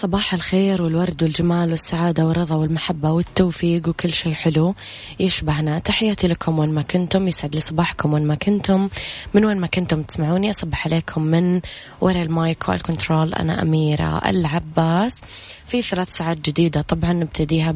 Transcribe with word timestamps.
صباح 0.00 0.34
الخير 0.34 0.82
والورد 0.82 1.22
والجمال 1.22 1.70
والسعادة 1.70 2.26
والرضا 2.26 2.54
والمحبة 2.54 3.12
والتوفيق 3.12 3.88
وكل 3.88 4.14
شيء 4.14 4.32
حلو 4.32 4.74
يشبهنا. 5.20 5.78
تحياتي 5.78 6.28
لكم 6.28 6.58
وين 6.58 6.70
ما 6.70 6.82
كنتم 6.82 7.28
يسعد 7.28 7.54
لي 7.54 7.60
صباحكم 7.60 8.12
وين 8.12 8.26
ما 8.26 8.34
كنتم. 8.34 8.88
من 9.34 9.44
وين 9.44 9.60
ما 9.60 9.66
كنتم 9.66 10.02
تسمعوني 10.02 10.50
أصبح 10.50 10.86
عليكم 10.86 11.22
من 11.22 11.60
وراء 12.00 12.22
المايك 12.22 12.68
والكنترول 12.68 13.34
أنا 13.34 13.62
أميرة 13.62 14.18
العباس. 14.18 15.20
في 15.66 15.82
ثلاث 15.82 16.08
ساعات 16.08 16.38
جديدة 16.38 16.80
طبعا 16.80 17.12
نبتديها 17.12 17.74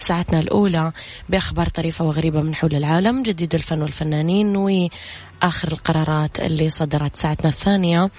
بساعتنا 0.00 0.40
الأولى 0.40 0.92
بأخبار 1.28 1.68
طريفة 1.68 2.04
وغريبة 2.04 2.42
من 2.42 2.54
حول 2.54 2.74
العالم 2.74 3.22
جديد 3.22 3.54
الفن 3.54 3.82
والفنانين 3.82 4.52
آخر 5.42 5.72
القرارات 5.72 6.40
اللي 6.40 6.70
صدرت 6.70 7.16
ساعتنا 7.16 7.50
الثانية. 7.50 8.10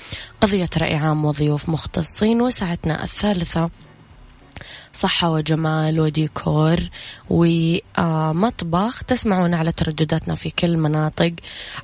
قضية 0.41 0.69
رأي 0.77 0.95
عام 0.95 1.25
وضيوف 1.25 1.69
مختصين 1.69 2.41
وساعتنا 2.41 3.03
الثالثة 3.03 3.69
صحة 4.95 5.31
وجمال 5.31 5.99
وديكور 5.99 6.79
ومطبخ 7.29 9.03
تسمعون 9.03 9.53
على 9.53 9.71
تردداتنا 9.71 10.35
في 10.35 10.49
كل 10.49 10.77
مناطق. 10.77 11.31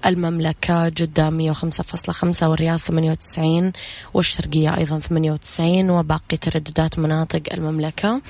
المملكة 0.05 0.89
جدة 0.89 1.29
105.5 1.29 2.47
والرياض 2.47 2.79
98 2.79 3.71
والشرقية 4.13 4.77
أيضا 4.77 4.99
98 4.99 5.89
وباقي 5.89 6.37
ترددات 6.37 6.99
مناطق 6.99 7.41
المملكة. 7.53 8.21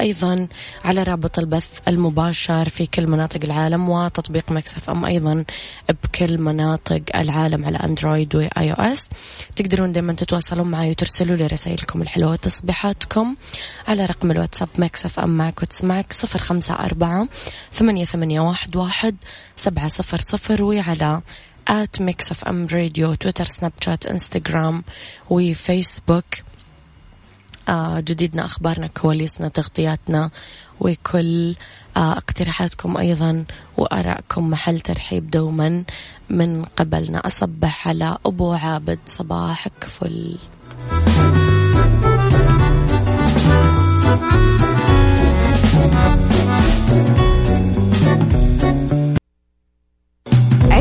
أيضا 0.00 0.48
على 0.84 1.02
رابط 1.02 1.38
البث 1.38 1.68
المباشر 1.88 2.68
في 2.68 2.86
كل 2.86 3.06
مناطق 3.06 3.40
العالم 3.44 3.88
وتطبيق 3.88 4.52
مكسف 4.52 4.90
أم 4.90 5.04
أيضا 5.04 5.44
بكل 6.04 6.38
مناطق 6.38 7.02
العالم 7.14 7.64
على 7.64 7.78
Android 7.78 8.34
و 8.34 8.72
iOS. 8.72 9.08
تقدرون 9.56 9.92
دائما 9.92 10.12
تتواصلون 10.12 10.70
معي 10.70 10.90
وترسلوا 10.90 11.36
لي 11.36 11.46
رسائلكم 11.46 12.02
الحلوة 12.02 12.32
وتصبيحاتكم. 12.32 13.36
على 13.88 14.06
رقم 14.06 14.27
الواتساب 14.30 14.68
Mix 14.78 15.20
FM 15.20 15.36
معك 15.36 15.62
وتسمعك 15.62 16.12
صفر 16.12 16.38
خمسة 16.38 16.74
أربعة 16.74 17.28
ثمانية, 17.72 18.04
ثمانية 18.04 18.40
واحد, 18.40 18.76
واحد 18.76 19.16
سبعة 19.56 19.88
صفر 19.88 20.18
صفر 20.18 20.62
وعلى 20.62 21.22
at 21.68 22.00
Mix 22.00 22.30
FM 22.30 22.66
Radio 22.72 23.14
تويتر 23.14 23.44
سناب 23.44 23.72
شات 23.80 24.06
انستغرام 24.06 24.84
وفيسبوك. 25.30 26.24
آه 27.68 28.00
جديدنا 28.00 28.44
أخبارنا 28.44 28.86
كواليسنا 28.86 29.48
تغطياتنا 29.48 30.30
وكل 30.80 31.56
آه 31.96 32.12
اقتراحاتكم 32.12 32.96
أيضا 32.96 33.44
وأراءكم 33.76 34.50
محل 34.50 34.80
ترحيب 34.80 35.30
دوما. 35.30 35.84
من 36.30 36.64
قبلنا 36.64 37.26
أصبح 37.26 37.88
على 37.88 38.18
أبو 38.26 38.52
عابد 38.52 38.98
صباحك 39.06 39.84
فل. 39.84 40.38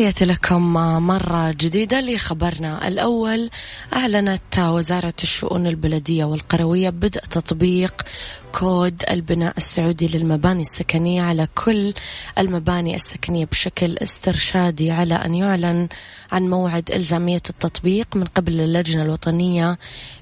تحياتي 0.00 0.24
لكم 0.24 0.72
مرة 1.06 1.50
جديدة 1.50 2.00
لخبرنا 2.00 2.88
الأول. 2.88 3.50
أعلنت 3.92 4.58
وزارة 4.58 5.14
الشؤون 5.22 5.66
البلدية 5.66 6.24
والقروية 6.24 6.90
بدء 6.90 7.20
تطبيق 7.20 8.02
كود 8.52 9.02
البناء 9.10 9.56
السعودي 9.56 10.08
للمباني 10.08 10.60
السكنية 10.62 11.22
على 11.22 11.48
كل 11.54 11.94
المباني 12.38 12.96
السكنية 12.96 13.44
بشكل 13.44 13.98
استرشادي 13.98 14.90
على 14.90 15.14
أن 15.14 15.34
يعلن 15.34 15.88
عن 16.32 16.42
موعد 16.50 16.90
إلزامية 16.90 17.42
التطبيق 17.50 18.16
من 18.16 18.24
قبل 18.24 18.60
اللجنة 18.60 19.02
الوطنية 19.02 19.78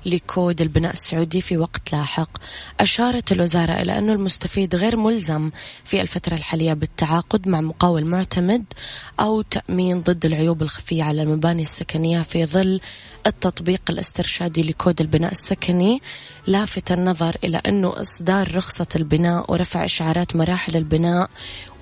لكود 0.07 0.61
البناء 0.61 0.93
السعودي 0.93 1.41
في 1.41 1.57
وقت 1.57 1.93
لاحق. 1.93 2.31
أشارت 2.81 3.33
الوزارة 3.33 3.73
إلى 3.73 3.99
أن 3.99 4.11
المستفيد 4.11 4.75
غير 4.75 4.97
ملزم 4.97 5.51
في 5.85 6.01
الفترة 6.01 6.35
الحالية 6.35 6.73
بالتعاقد 6.73 7.49
مع 7.49 7.61
مقاول 7.61 8.05
معتمد 8.05 8.65
أو 9.21 9.43
تأمين 9.43 10.01
ضد 10.01 10.27
العيوب 10.27 10.63
الخفية 10.63 11.03
على 11.03 11.23
المباني 11.23 11.63
السكنية 11.63 12.23
في 12.23 12.47
ظل 12.47 12.81
التطبيق 13.29 13.81
الاسترشادي 13.91 14.63
لكود 14.63 15.01
البناء 15.01 15.33
السكني 15.33 16.01
لافت 16.47 16.93
النظر 16.93 17.37
إلى 17.45 17.61
أنه 17.67 18.01
إصدار 18.01 18.55
رخصة 18.55 18.87
البناء 18.97 19.53
ورفع 19.53 19.85
إشعارات 19.85 20.37
مراحل 20.37 20.77
البناء 20.77 21.31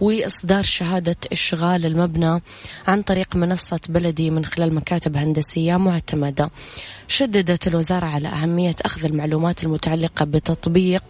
وإصدار 0.01 0.63
شهادة 0.63 1.17
إشغال 1.33 1.87
المبنى 1.87 2.43
عن 2.87 3.03
طريق 3.03 3.37
منصة 3.37 3.81
بلدي 3.89 4.31
من 4.31 4.45
خلال 4.45 4.75
مكاتب 4.75 5.17
هندسية 5.17 5.77
معتمدة 5.77 6.51
شددت 7.09 7.67
الوزارة 7.67 8.07
على 8.07 8.29
أهمية 8.29 8.75
أخذ 8.83 9.05
المعلومات 9.05 9.65
المتعلقة 9.65 10.25
بتطبيق 10.25 11.03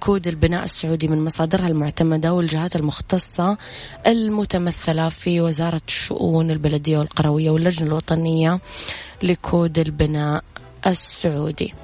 كود 0.00 0.28
البناء 0.28 0.64
السعودي 0.64 1.08
من 1.08 1.24
مصادرها 1.24 1.66
المعتمدة 1.68 2.34
والجهات 2.34 2.76
المختصة 2.76 3.58
المتمثلة 4.06 5.08
في 5.08 5.40
وزارة 5.40 5.82
الشؤون 5.88 6.50
البلدية 6.50 6.98
والقروية 6.98 7.50
واللجنة 7.50 7.86
الوطنية 7.86 8.60
لكود 9.22 9.78
البناء 9.78 10.44
السعودي. 10.86 11.74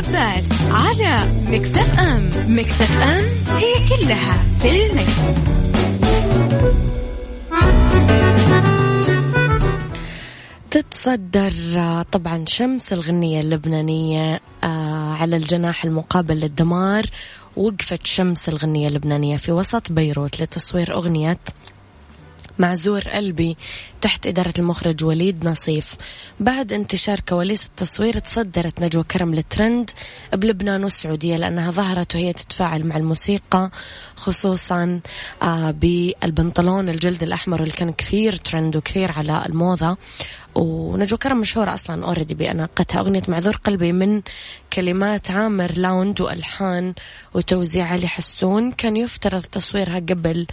العباس 0.00 0.48
على 0.70 1.16
مكتف 1.46 1.98
أم 1.98 2.30
مكتف 2.48 3.02
أم 3.02 3.24
هي 3.56 3.88
كلها 3.88 4.44
في 4.58 4.86
المكس. 4.86 5.50
تتصدر 10.70 11.52
طبعا 12.12 12.44
شمس 12.48 12.92
الغنية 12.92 13.40
اللبنانية 13.40 14.40
آه، 14.64 15.14
على 15.14 15.36
الجناح 15.36 15.84
المقابل 15.84 16.34
للدمار 16.40 17.06
وقفت 17.56 18.06
شمس 18.06 18.48
الغنية 18.48 18.88
اللبنانية 18.88 19.36
في 19.36 19.52
وسط 19.52 19.92
بيروت 19.92 20.42
لتصوير 20.42 20.94
أغنية 20.94 21.38
معزور 22.60 23.00
قلبي 23.00 23.56
تحت 24.00 24.26
إدارة 24.26 24.54
المخرج 24.58 25.04
وليد 25.04 25.44
نصيف. 25.44 25.94
بعد 26.40 26.72
انتشار 26.72 27.20
كواليس 27.20 27.66
التصوير 27.66 28.18
تصدرت 28.18 28.80
نجوى 28.80 29.02
كرم 29.02 29.34
للترند 29.34 29.90
بلبنان 30.32 30.84
والسعودية 30.84 31.36
لأنها 31.36 31.70
ظهرت 31.70 32.14
وهي 32.14 32.32
تتفاعل 32.32 32.86
مع 32.86 32.96
الموسيقى 32.96 33.70
خصوصا 34.16 35.00
آه، 35.42 35.70
بالبنطلون 35.70 36.88
الجلد 36.88 37.22
الأحمر 37.22 37.60
اللي 37.60 37.72
كان 37.72 37.92
كثير 37.92 38.36
ترند 38.36 38.76
وكثير 38.76 39.12
على 39.12 39.46
الموضة. 39.46 39.96
ونجوى 40.54 41.18
كرم 41.18 41.40
مشهورة 41.40 41.74
أصلا 41.74 42.04
already 42.04 42.34
بأناقتها 42.34 43.00
أغنية 43.00 43.22
معذور 43.28 43.56
قلبي 43.56 43.92
من 43.92 44.22
كلمات 44.72 45.30
عامر 45.30 45.72
لاوند 45.72 46.20
وألحان 46.20 46.94
وتوزيع 47.34 47.86
علي 47.86 48.08
حسون. 48.08 48.72
كان 48.72 48.96
يفترض 48.96 49.42
تصويرها 49.42 49.98
قبل 49.98 50.46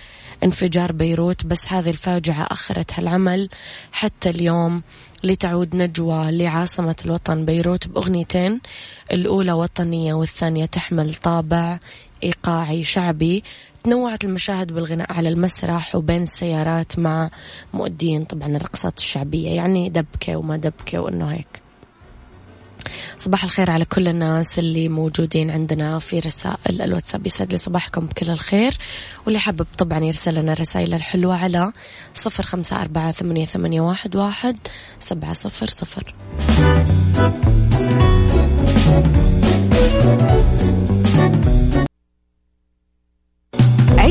انفجار 0.43 0.91
بيروت 0.91 1.45
بس 1.45 1.61
هذه 1.67 1.89
الفاجعة 1.89 2.43
أخرت 2.51 2.93
هالعمل 2.93 3.49
حتى 3.91 4.29
اليوم 4.29 4.81
لتعود 5.23 5.75
نجوى 5.75 6.31
لعاصمة 6.31 6.95
الوطن 7.05 7.45
بيروت 7.45 7.87
بأغنيتين 7.87 8.61
الأولى 9.11 9.51
وطنية 9.51 10.13
والثانية 10.13 10.65
تحمل 10.65 11.15
طابع 11.15 11.79
إيقاعي 12.23 12.83
شعبي. 12.83 13.43
تنوعت 13.87 14.25
المشاهد 14.25 14.73
بالغناء 14.73 15.13
على 15.13 15.29
المسرح 15.29 15.95
وبين 15.95 16.23
السيارات 16.23 16.99
مع 16.99 17.29
مؤدين 17.73 18.25
طبعا 18.25 18.47
الرقصات 18.47 18.97
الشعبية 18.97 19.49
يعني 19.49 19.89
دبكة 19.89 20.35
وما 20.35 20.57
دبكة 20.57 20.99
وإنه 20.99 21.27
هيك. 21.27 21.61
صباح 23.17 23.43
الخير 23.43 23.71
على 23.71 23.85
كل 23.85 24.07
الناس 24.07 24.59
اللي 24.59 24.89
موجودين 24.89 25.51
عندنا 25.51 25.99
في 25.99 26.19
رسائل 26.19 26.81
الواتساب. 26.81 27.27
يسعد 27.27 27.51
لي 27.51 27.57
صباحكم 27.57 28.05
بكل 28.05 28.29
الخير. 28.29 28.77
واللي 29.25 29.39
حابب 29.39 29.67
طبعا 29.77 29.99
يرسل 29.99 30.35
لنا 30.35 30.53
رسائل 30.53 30.93
الحلوة 30.93 31.35
على 31.35 31.71
صفر 32.13 32.43
خمسة 32.43 32.81
أربعة 32.81 33.11
ثمانية, 33.11 33.45
ثمانية 33.45 33.81
واحد, 33.81 34.15
واحد 34.15 34.57
سبعة 34.99 35.33
صفر 35.33 35.67
صفر. 35.67 36.13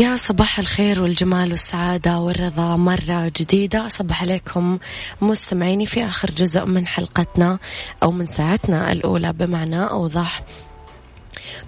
يا 0.00 0.16
صباح 0.16 0.58
الخير 0.58 1.02
والجمال 1.02 1.50
والسعادة 1.50 2.18
والرضا 2.18 2.76
مرة 2.76 3.32
جديدة. 3.36 3.88
صباح 3.88 4.22
عليكم 4.22 4.78
مستمعيني 5.22 5.86
في 5.86 6.06
آخر 6.06 6.30
جزء 6.30 6.64
من 6.64 6.86
حلقتنا 6.86 7.58
أو 8.02 8.10
من 8.10 8.26
ساعتنا 8.26 8.92
الأولى 8.92 9.32
بمعنى 9.32 9.82
أوضح. 9.82 10.42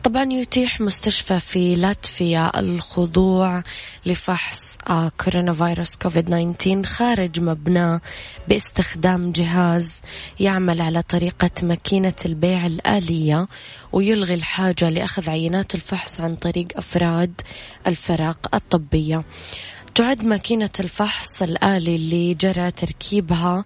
طبعا 0.05 0.33
يتيح 0.33 0.81
مستشفى 0.81 1.41
في 1.41 1.75
لاتفيا 1.75 2.61
الخضوع 2.61 3.63
لفحص 4.07 4.77
كورونا 5.25 5.53
فيروس 5.53 5.97
كوفيد 5.97 6.55
19 6.59 6.83
خارج 6.83 7.41
مبناه 7.41 8.01
باستخدام 8.49 9.33
جهاز 9.33 10.01
يعمل 10.41 10.83
على 10.83 11.03
طريقة 11.03 11.51
ماكينة 11.63 12.15
البيع 12.25 12.67
الآلية. 12.67 13.47
ويلغي 13.93 14.35
الحاجة 14.35 14.91
لأخذ 14.91 15.31
عينات 15.31 15.75
الفحص 15.75 16.21
عن 16.21 16.37
طريق 16.37 16.67
أفراد 16.77 17.41
الفرق 17.87 18.55
الطبية. 18.55 19.23
تعد 19.95 20.25
ماكينة 20.25 20.71
الفحص 20.81 21.43
الآلي 21.43 21.97
اللي 21.97 22.35
جرى 22.35 22.71
تركيبها 22.71 23.65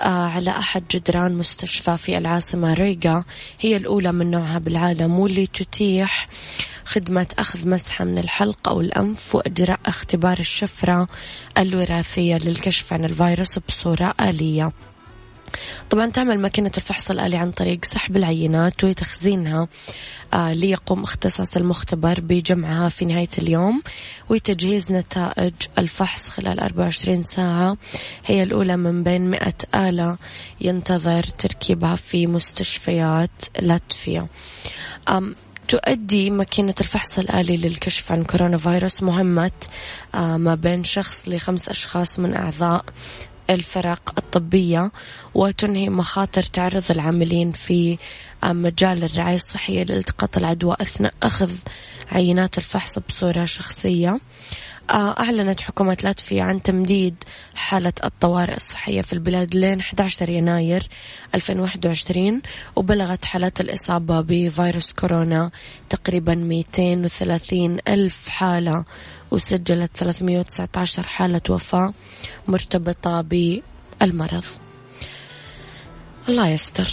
آه، 0.00 0.28
على 0.28 0.50
أحد 0.50 0.84
جدران 0.90 1.34
مستشفى 1.34 1.96
في 1.96 2.18
العاصمة 2.18 2.74
ريغا 2.74 3.24
هي 3.60 3.76
الأولى 3.76 4.12
من 4.12 4.30
نوعها 4.30 4.58
بالعالم 4.58 5.18
واللي 5.18 5.46
تتيح 5.46 6.28
خدمة 6.84 7.26
أخذ 7.38 7.68
مسحة 7.68 8.04
من 8.04 8.18
الحلق 8.18 8.68
أو 8.68 8.80
الأنف 8.80 9.34
وإجراء 9.34 9.80
اختبار 9.86 10.38
الشفرة 10.38 11.08
الوراثية 11.58 12.36
للكشف 12.36 12.92
عن 12.92 13.04
الفيروس 13.04 13.58
بصورة 13.58 14.14
آلية. 14.20 14.72
طبعا 15.90 16.10
تعمل 16.10 16.38
ماكينة 16.40 16.72
الفحص 16.76 17.10
الآلي 17.10 17.36
عن 17.36 17.50
طريق 17.50 17.84
سحب 17.84 18.16
العينات 18.16 18.84
وتخزينها 18.84 19.68
آه 20.34 20.52
ليقوم 20.52 21.02
اختصاص 21.02 21.56
المختبر 21.56 22.20
بجمعها 22.20 22.88
في 22.88 23.04
نهاية 23.04 23.28
اليوم 23.38 23.82
وتجهيز 24.30 24.92
نتائج 24.92 25.54
الفحص 25.78 26.28
خلال 26.28 26.60
24 26.60 27.22
ساعة. 27.22 27.76
هي 28.26 28.42
الأولى 28.42 28.76
من 28.76 29.02
بين 29.02 29.30
100 29.30 29.52
آلة 29.74 30.18
ينتظر 30.60 31.22
تركيبها 31.22 31.96
في 31.96 32.26
مستشفيات 32.26 33.30
لاتفيا. 33.60 34.26
تؤدي 35.68 36.30
ماكينة 36.30 36.74
الفحص 36.80 37.18
الآلي 37.18 37.56
للكشف 37.56 38.12
عن 38.12 38.24
كورونا 38.24 38.56
فيروس 38.56 39.02
مهمة 39.02 39.50
آه، 40.14 40.36
ما 40.36 40.54
بين 40.54 40.84
شخص 40.84 41.28
لخمس 41.28 41.68
أشخاص 41.68 42.18
من 42.18 42.34
أعضاء 42.34 42.84
الفرق 43.54 44.12
الطبية 44.18 44.90
وتنهي 45.34 45.88
مخاطر 45.88 46.42
تعرض 46.42 46.84
العاملين 46.90 47.52
في 47.52 47.98
مجال 48.44 49.04
الرعاية 49.04 49.36
الصحية 49.36 49.82
لالتقاط 49.82 50.36
العدوى 50.36 50.76
أثناء 50.80 51.14
أخذ 51.22 51.50
عينات 52.12 52.58
الفحص 52.58 52.98
بصورة 52.98 53.44
شخصية. 53.44 54.18
آه، 54.90 55.20
أعلنت 55.20 55.60
حكومة 55.60 55.96
لاتفيا 56.02 56.42
عن 56.42 56.62
تمديد 56.62 57.14
حالة 57.54 57.92
الطوارئ 58.04 58.56
الصحية 58.56 59.02
في 59.02 59.12
البلاد 59.12 59.54
لين 59.54 59.80
11 59.80 60.28
يناير 60.30 60.88
2021 61.34 62.42
وبلغت 62.76 63.24
حالات 63.24 63.60
الإصابة 63.60 64.20
بفيروس 64.20 64.92
كورونا 64.92 65.50
تقريبا 65.90 66.34
230 66.34 67.78
ألف 67.88 68.28
حالة 68.28 68.84
وسجلت 69.32 69.90
319 69.96 71.06
حالة 71.06 71.40
وفاة 71.50 71.92
مرتبطة 72.48 73.20
بالمرض. 73.20 74.44
الله 76.28 76.48
يستر. 76.48 76.88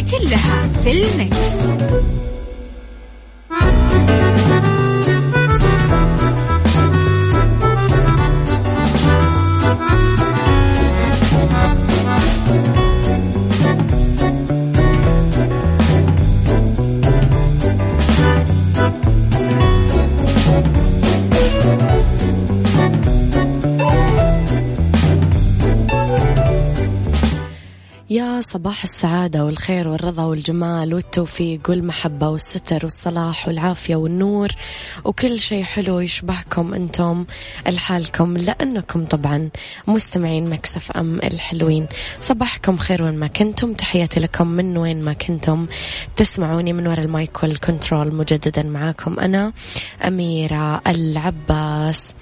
كلها 0.00 0.68
في 0.82 0.90
المكس. 0.90 2.27
صباح 28.48 28.82
السعادة 28.82 29.44
والخير 29.44 29.88
والرضا 29.88 30.24
والجمال 30.24 30.94
والتوفيق 30.94 31.60
والمحبة 31.68 32.28
والستر 32.28 32.80
والصلاح 32.82 33.48
والعافية 33.48 33.96
والنور. 33.96 34.48
وكل 35.04 35.40
شيء 35.40 35.62
حلو 35.62 36.00
يشبهكم 36.00 36.74
أنتم 36.74 37.24
لحالكم 37.66 38.36
لأنكم 38.36 39.04
طبعا 39.04 39.50
مستمعين 39.86 40.50
Mix 40.50 40.92
FM 40.92 41.18
الحلوين. 41.18 41.86
صباحكم 42.20 42.76
خير 42.76 43.02
وين 43.02 43.18
ما 43.18 43.26
كنتم 43.26 43.72
تحياتي 43.72 44.20
لكم 44.20 44.48
من 44.48 44.76
وين 44.76 45.02
ما 45.02 45.12
كنتم. 45.12 45.66
تسمعوني 46.16 46.72
من 46.72 46.86
وراء 46.86 47.00
المايك 47.04 47.42
والكنترول 47.42 48.14
مجددا 48.14 48.62
معاكم 48.62 49.20
أنا 49.20 49.52
أميرة 50.06 50.80
العباس. 50.86 52.14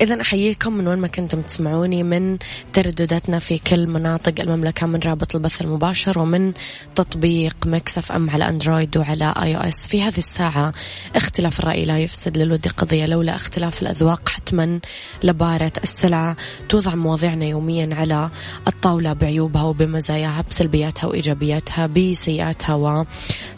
إذا 0.00 0.20
أحييكم 0.20 0.72
من 0.72 0.88
وين 0.88 0.98
ما 0.98 1.08
كنتم 1.08 1.42
تسمعوني 1.42 2.02
من 2.02 2.38
تردداتنا 2.72 3.38
في 3.38 3.58
كل 3.58 3.86
مناطق 3.86 4.40
المملكة 4.40 4.86
من 4.86 5.00
رابط 5.00 5.36
البث 5.36 5.62
المباشر 5.62 6.18
ومن 6.18 6.52
تطبيق 6.94 7.56
Mix 7.66 8.12
FM 8.12 8.30
على 8.30 8.48
Android 8.48 8.96
وعلى 8.96 9.34
iOS. 9.42 9.88
في 9.88 10.02
هذه 10.02 10.18
الساعة 10.18 10.72
اختلاف 11.16 11.60
الرأي 11.60 11.84
لا 11.84 11.98
يفسد 11.98 12.38
للود 12.38 12.68
قضية 12.68 13.06
لولا 13.06 13.34
اختلاف 13.34 13.82
الأذواق 13.82 14.28
حتما 14.28 14.80
لبارت 15.22 15.72
السلع 15.82 16.36
توضع 16.68 16.94
مواضيعنا 16.94 17.44
يوميا 17.44 17.94
على 17.94 18.30
الطاولة 18.66 19.12
بعيوبها 19.12 19.62
وبمزاياها 19.62 20.44
بسلبياتها 20.50 21.06
وإيجابياتها 21.06 21.86
بسيئاتها 21.86 23.04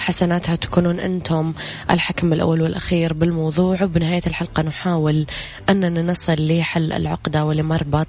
وحسناتها. 0.01 0.57
تكونون 0.57 1.01
أنتم 1.01 1.53
الحكم 1.91 2.33
الأول 2.33 2.63
والأخير 2.63 3.13
بالموضوع 3.13 3.83
وبنهاية 3.83 4.23
الحلقة 4.27 4.63
نحاول 4.63 5.27
أننا 5.69 6.00
نصل 6.07 6.37
لحل 6.39 6.93
العقدة 6.93 7.45
ولمربط 7.45 8.09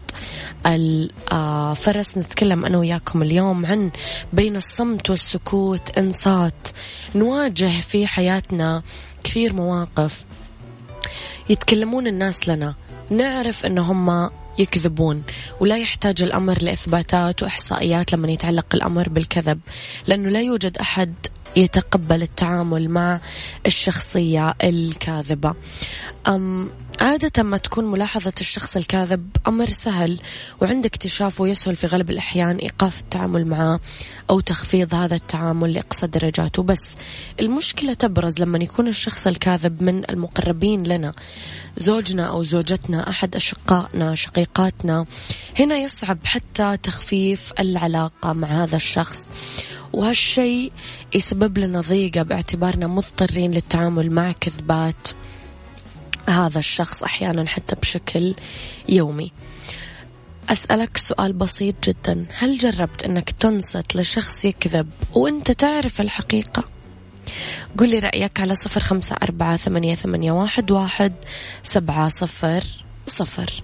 الفرس 0.65 2.17
نتكلم 2.17 2.65
أنا 2.65 2.77
وياكم 2.77 3.21
اليوم 3.21 3.65
عن 3.65 3.91
بين 4.33 4.55
الصمت 4.55 5.09
والسكوت. 5.09 5.97
إنصات. 5.97 6.67
نواجه 7.15 7.81
في 7.81 8.07
حياتنا 8.07 8.83
كثير 9.23 9.53
مواقف 9.53 10.25
يتكلمون 11.49 12.07
الناس 12.07 12.49
لنا. 12.49 12.75
نعرف 13.09 13.65
أن 13.65 13.77
هم 13.77 14.29
يكذبون 14.59 15.23
ولا 15.59 15.77
يحتاج 15.77 16.23
الأمر 16.23 16.63
لإثباتات 16.63 17.43
وإحصائيات 17.43 18.13
لما 18.13 18.31
يتعلق 18.31 18.65
الأمر 18.73 19.09
بالكذب 19.09 19.59
لأنه 20.07 20.29
لا 20.29 20.41
يوجد 20.41 20.77
أحد 20.77 21.13
يتقبل 21.55 22.21
التعامل 22.21 22.89
مع 22.89 23.19
الشخصية 23.65 24.55
الكاذبة. 24.63 25.55
أم 26.27 26.69
عادة 27.01 27.43
ما 27.43 27.57
تكون 27.57 27.85
ملاحظة 27.85 28.33
الشخص 28.41 28.77
الكاذب 28.77 29.29
أمر 29.47 29.69
سهل 29.69 30.19
وعند 30.61 30.85
اكتشافه 30.85 31.47
يسهل 31.47 31.75
في 31.75 31.87
غالب 31.87 32.09
الأحيان 32.09 32.55
إيقاف 32.55 32.99
التعامل 32.99 33.47
معه 33.47 33.79
أو 34.29 34.39
تخفيض 34.39 34.93
هذا 34.93 35.15
التعامل 35.15 35.73
لأقصى 35.73 36.07
درجاته. 36.07 36.63
بس 36.63 36.81
المشكلة 37.39 37.93
تبرز 37.93 38.39
لما 38.39 38.57
يكون 38.57 38.87
الشخص 38.87 39.27
الكاذب 39.27 39.83
من 39.83 40.09
المقربين 40.09 40.83
لنا 40.83 41.13
زوجنا 41.77 42.23
أو 42.23 42.43
زوجتنا 42.43 43.09
أحد 43.09 43.35
أشقائنا 43.35 44.15
شقيقاتنا. 44.15 45.05
هنا 45.59 45.77
يصعب 45.77 46.17
حتى 46.23 46.77
تخفيف 46.83 47.53
العلاقة 47.59 48.33
مع 48.33 48.47
هذا 48.47 48.75
الشخص. 48.75 49.31
وهالشيء 49.93 50.71
يسبب 51.13 51.57
لنا 51.57 51.81
ضيقة 51.81 52.23
باعتبارنا 52.23 52.87
مضطرين 52.87 53.51
للتعامل 53.51 54.11
مع 54.11 54.31
كذبات 54.31 55.07
هذا 56.29 56.59
الشخص 56.59 57.03
أحيانا 57.03 57.47
حتى 57.47 57.75
بشكل 57.75 58.35
يومي. 58.89 59.31
أسألك 60.49 60.97
سؤال 60.97 61.33
بسيط 61.33 61.75
جدا. 61.89 62.25
هل 62.37 62.57
جربت 62.57 63.03
أنك 63.03 63.31
تنصت 63.31 63.95
لشخص 63.95 64.45
يكذب 64.45 64.89
وأنت 65.15 65.51
تعرف 65.51 66.01
الحقيقة؟ 66.01 66.63
قولي 67.77 67.99
رأيك 67.99 68.39
على 68.39 68.55
صفر 68.55 68.79
خمسة 68.79 69.15
أربعة 69.23 69.57
ثمانية, 69.57 69.95
ثمانية 69.95 70.31
واحد, 70.31 70.71
واحد 70.71 71.13
سبعة 71.63 72.09
صفر 72.09 72.63
صفر. 73.05 73.63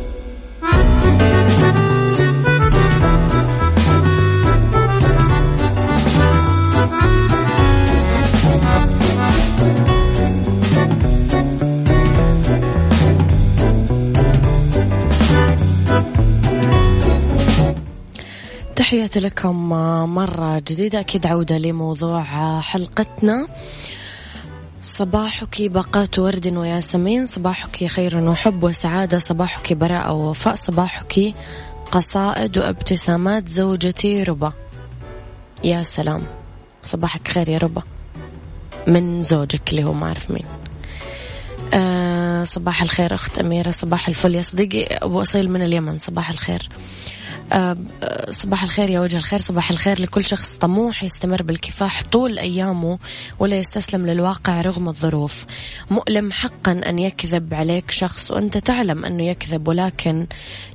تحياتي 18.91 19.19
لكم 19.19 19.69
مرة 20.15 20.59
جديدة. 20.59 20.99
أكيد 20.99 21.25
عودة 21.25 21.57
لموضوع 21.57 22.23
حلقتنا. 22.61 23.47
صباحك 24.83 25.61
باقات 25.61 26.19
ورد 26.19 26.47
وياسمين 26.47 27.25
صباحك 27.25 27.85
خير 27.85 28.17
وحب 28.17 28.63
وسعادة 28.63 29.17
صباحك 29.17 29.73
براءة 29.73 30.13
ووفاء 30.13 30.55
صباحك 30.55 31.33
قصائد 31.91 32.57
وابتسامات 32.57 33.47
زوجتي 33.47 34.23
ربا. 34.23 34.53
يا 35.63 35.83
سلام 35.83 36.23
صباحك 36.83 37.27
خير 37.27 37.49
يا 37.49 37.57
ربا. 37.57 37.83
من 38.87 39.23
زوجك 39.23 39.69
اللي 39.69 39.83
هو 39.83 39.93
ما 39.93 40.07
أعرف 40.07 40.31
مين. 40.31 40.45
آه 41.73 42.43
صباح 42.43 42.81
الخير 42.81 43.13
أخت 43.13 43.39
أميرة 43.39 43.71
صباح 43.71 44.07
الفل 44.07 44.35
يا 44.35 44.41
صديقي. 44.41 44.83
أبو 44.83 45.21
أصيل 45.21 45.49
من 45.49 45.61
اليمن 45.61 45.97
صباح 45.97 46.29
الخير. 46.29 46.69
آه، 46.71 46.81
صباح 48.29 48.63
الخير 48.63 48.89
يا 48.89 48.99
وجه 48.99 49.17
الخير 49.17 49.39
صباح 49.39 49.71
الخير 49.71 50.01
لكل 50.01 50.25
شخص 50.25 50.55
طموح 50.55 51.03
يستمر 51.03 51.43
بالكفاح 51.43 52.03
طول 52.11 52.39
أيامه 52.39 52.99
ولا 53.39 53.57
يستسلم 53.57 54.07
للواقع 54.07 54.61
رغم 54.61 54.89
الظروف. 54.89 55.45
مؤلم 55.91 56.31
حقا 56.31 56.71
أن 56.71 56.99
يكذب 56.99 57.53
عليك 57.53 57.91
شخص 57.91 58.31
وأنت 58.31 58.57
تعلم 58.57 59.05
أنه 59.05 59.23
يكذب 59.23 59.67
ولكن 59.67 60.27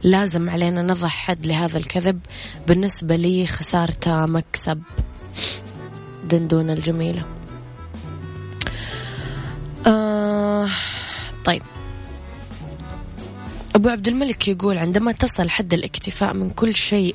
لازم 0.02 0.50
علينا 0.50 0.82
نضع 0.82 1.08
حد 1.08 1.46
لهذا 1.46 1.78
الكذب 1.78 2.20
بالنسبة 2.68 3.16
لي 3.16 3.46
خسارته 3.46 4.26
مكسب. 4.26 4.82
دندون 6.24 6.70
الجميلة. 6.70 7.24
آه 9.86 10.68
طيب. 11.44 11.62
أبو 13.76 13.88
عبد 13.88 14.08
الملك 14.08 14.48
يقول 14.48 14.78
عندما 14.78 15.12
تصل 15.12 15.50
حد 15.50 15.74
الاكتفاء 15.74 16.34
من 16.34 16.50
كل 16.50 16.74
شيء 16.74 17.14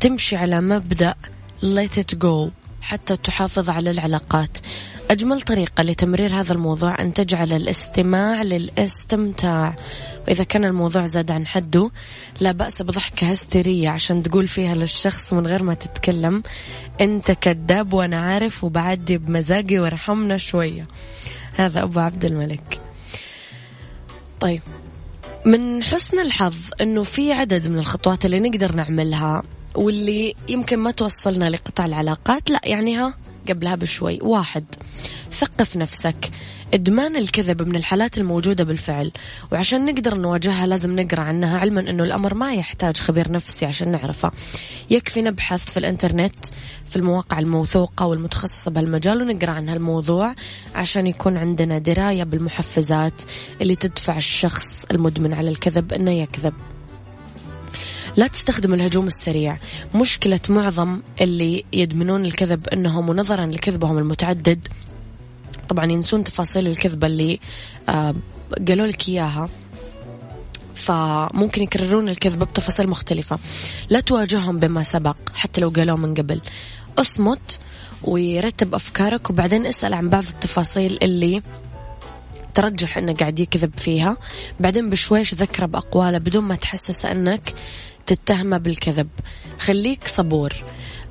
تمشي 0.00 0.36
على 0.36 0.60
مبدأ 0.60 1.14
let 1.62 2.00
it 2.00 2.18
go 2.18 2.50
حتى 2.80 3.16
تحافظ 3.16 3.70
على 3.70 3.90
العلاقات. 3.90 4.58
أجمل 5.10 5.40
طريقة 5.40 5.82
لتمرير 5.82 6.40
هذا 6.40 6.52
الموضوع 6.52 7.00
أن 7.00 7.14
تجعل 7.14 7.52
الاستماع 7.52 8.42
للاستمتاع. 8.42 9.76
وإذا 10.28 10.44
كان 10.44 10.64
الموضوع 10.64 11.06
زاد 11.06 11.30
عن 11.30 11.46
حده 11.46 11.90
لا 12.40 12.52
بأس 12.52 12.82
بضحكة 12.82 13.30
هستيرية 13.30 13.88
عشان 13.88 14.22
تقول 14.22 14.48
فيها 14.48 14.74
للشخص 14.74 15.32
من 15.32 15.46
غير 15.46 15.62
ما 15.62 15.74
تتكلم. 15.74 16.42
أنت 17.00 17.30
كذاب 17.30 17.92
وأنا 17.92 18.20
عارف 18.20 18.64
وبعدي 18.64 19.18
بمزاجي 19.18 19.78
وارحمنا 19.78 20.36
شوية. 20.36 20.86
هذا 21.54 21.82
أبو 21.82 22.00
عبد 22.00 22.24
الملك. 22.24 22.80
طيب. 24.40 24.62
من 25.46 25.82
حسن 25.82 26.20
الحظ 26.20 26.54
إنه 26.80 27.02
في 27.02 27.32
عدد 27.32 27.68
من 27.68 27.78
الخطوات 27.78 28.24
اللي 28.24 28.40
نقدر 28.40 28.74
نعملها 28.74 29.42
واللي 29.74 30.34
يمكن 30.48 30.78
ما 30.78 30.90
توصلنا 30.90 31.50
لقطع 31.50 31.84
العلاقات 31.84 32.50
لا 32.50 32.60
يعني 32.64 32.96
ها 32.96 33.14
قبلها 33.52 33.74
بشوي. 33.74 34.18
واحد 34.22 34.64
ثقف 35.32 35.76
نفسك. 35.76 36.30
إدمان 36.74 37.16
الكذب 37.16 37.62
من 37.62 37.76
الحالات 37.76 38.18
الموجودة 38.18 38.64
بالفعل. 38.64 39.12
وعشان 39.52 39.84
نقدر 39.84 40.14
نواجهها 40.14 40.66
لازم 40.66 41.00
نقرأ 41.00 41.20
عنها 41.20 41.58
علما 41.58 41.80
أنه 41.80 42.04
الأمر 42.04 42.34
ما 42.34 42.54
يحتاج 42.54 42.96
خبير 42.96 43.32
نفسي 43.32 43.66
عشان 43.66 43.88
نعرفه. 43.88 44.32
يكفي 44.90 45.22
نبحث 45.22 45.64
في 45.70 45.76
الإنترنت 45.76 46.46
في 46.86 46.96
المواقع 46.96 47.38
الموثوقة 47.38 48.06
والمتخصصة 48.06 48.70
بهالمجال 48.70 49.22
ونقرأ 49.22 49.50
عن 49.50 49.68
هالموضوع 49.68 50.34
عشان 50.74 51.06
يكون 51.06 51.36
عندنا 51.36 51.78
دراية 51.78 52.24
بالمحفزات 52.24 53.22
اللي 53.60 53.76
تدفع 53.76 54.16
الشخص 54.16 54.84
المدمن 54.90 55.34
على 55.34 55.50
الكذب 55.50 55.92
أنه 55.92 56.12
يكذب. 56.12 56.54
لا 58.16 58.26
تستخدم 58.26 58.74
الهجوم 58.74 59.06
السريع. 59.06 59.56
مشكلة 59.94 60.40
معظم 60.48 61.00
اللي 61.20 61.64
يدمنون 61.72 62.24
الكذب 62.24 62.68
أنهم 62.68 63.08
ونظرا 63.08 63.46
لكذبهم 63.46 63.98
المتعدد. 63.98 64.68
طبعا 65.68 65.92
ينسون 65.92 66.24
تفاصيل 66.24 66.66
الكذبة 66.66 67.06
اللي 67.06 67.40
قالوا 68.68 68.86
لك 68.86 69.08
إياها. 69.08 69.48
فممكن 70.74 71.62
يكررون 71.62 72.08
الكذبة 72.08 72.44
بتفاصيل 72.44 72.88
مختلفة. 72.90 73.38
لا 73.90 74.00
تواجههم 74.00 74.56
بما 74.56 74.82
سبق 74.82 75.16
حتى 75.34 75.60
لو 75.60 75.68
قالوه 75.68 75.96
من 75.96 76.14
قبل. 76.14 76.40
اصمت 76.98 77.58
ويرتب 78.02 78.74
أفكارك 78.74 79.30
وبعدين 79.30 79.66
اسأل 79.66 79.94
عن 79.94 80.08
بعض 80.08 80.24
التفاصيل 80.24 80.98
اللي 81.02 81.42
ترجح 82.54 82.98
إنه 82.98 83.14
قاعد 83.14 83.38
يكذب 83.38 83.74
فيها. 83.74 84.16
بعدين 84.60 84.90
بشويش 84.90 85.34
ذكرة 85.34 85.66
بأقواله 85.66 86.18
بدون 86.18 86.44
ما 86.44 86.54
تحسس 86.54 87.04
أنك 87.04 87.54
تتهمه 88.14 88.58
بالكذب. 88.58 89.08
خليك 89.58 90.08
صبور. 90.08 90.52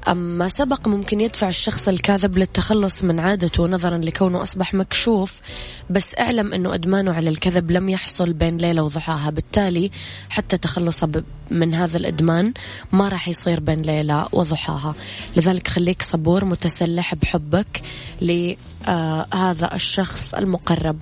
أما 0.08 0.48
سبق 0.48 0.88
ممكن 0.88 1.22
يدفع 1.22 1.48
الشخص 1.48 1.88
الكاذب 1.88 2.38
للتخلص 2.38 3.04
من 3.04 3.20
عادته 3.20 3.68
نظرا 3.68 3.98
لكونه 3.98 4.42
أصبح 4.42 4.74
مكشوف 4.74 5.40
بس 5.90 6.16
اعلم 6.20 6.54
أنه 6.54 6.74
إدمانه 6.74 7.14
على 7.14 7.30
الكذب 7.30 7.72
لم 7.72 7.90
يحصل 7.90 8.34
بين 8.34 8.58
ليلة 8.58 8.84
وضحاها. 8.84 9.30
بالتالي 9.30 9.92
حتى 10.30 10.58
تخلصه 10.58 11.24
من 11.52 11.76
هذا 11.76 11.98
الإدمان 11.98 12.54
ما 12.92 13.10
راح 13.10 13.28
يصير 13.28 13.60
بين 13.60 13.82
ليلة 13.82 14.28
وضحاها. 14.32 14.96
لذلك 15.38 15.68
خليك 15.68 16.02
صبور 16.02 16.46
متسلح 16.46 17.16
بحبك 17.16 17.82
لهذا 18.22 19.76
الشخص 19.76 20.34
المقرب. 20.34 20.98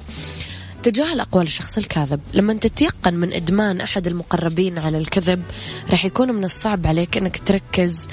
تجاهل 0.83 1.19
أقوال 1.19 1.45
الشخص 1.45 1.77
الكاذب. 1.77 2.19
لما 2.33 2.53
تتيقن 2.53 3.13
من 3.13 3.33
إدمان 3.33 3.81
أحد 3.81 4.07
المقربين 4.07 4.77
على 4.77 4.97
الكذب 4.97 5.43
راح 5.89 6.05
يكون 6.05 6.31
من 6.31 6.43
الصعب 6.43 6.87
عليك 6.87 7.17
أنك 7.17 7.37
تركز 7.37 8.07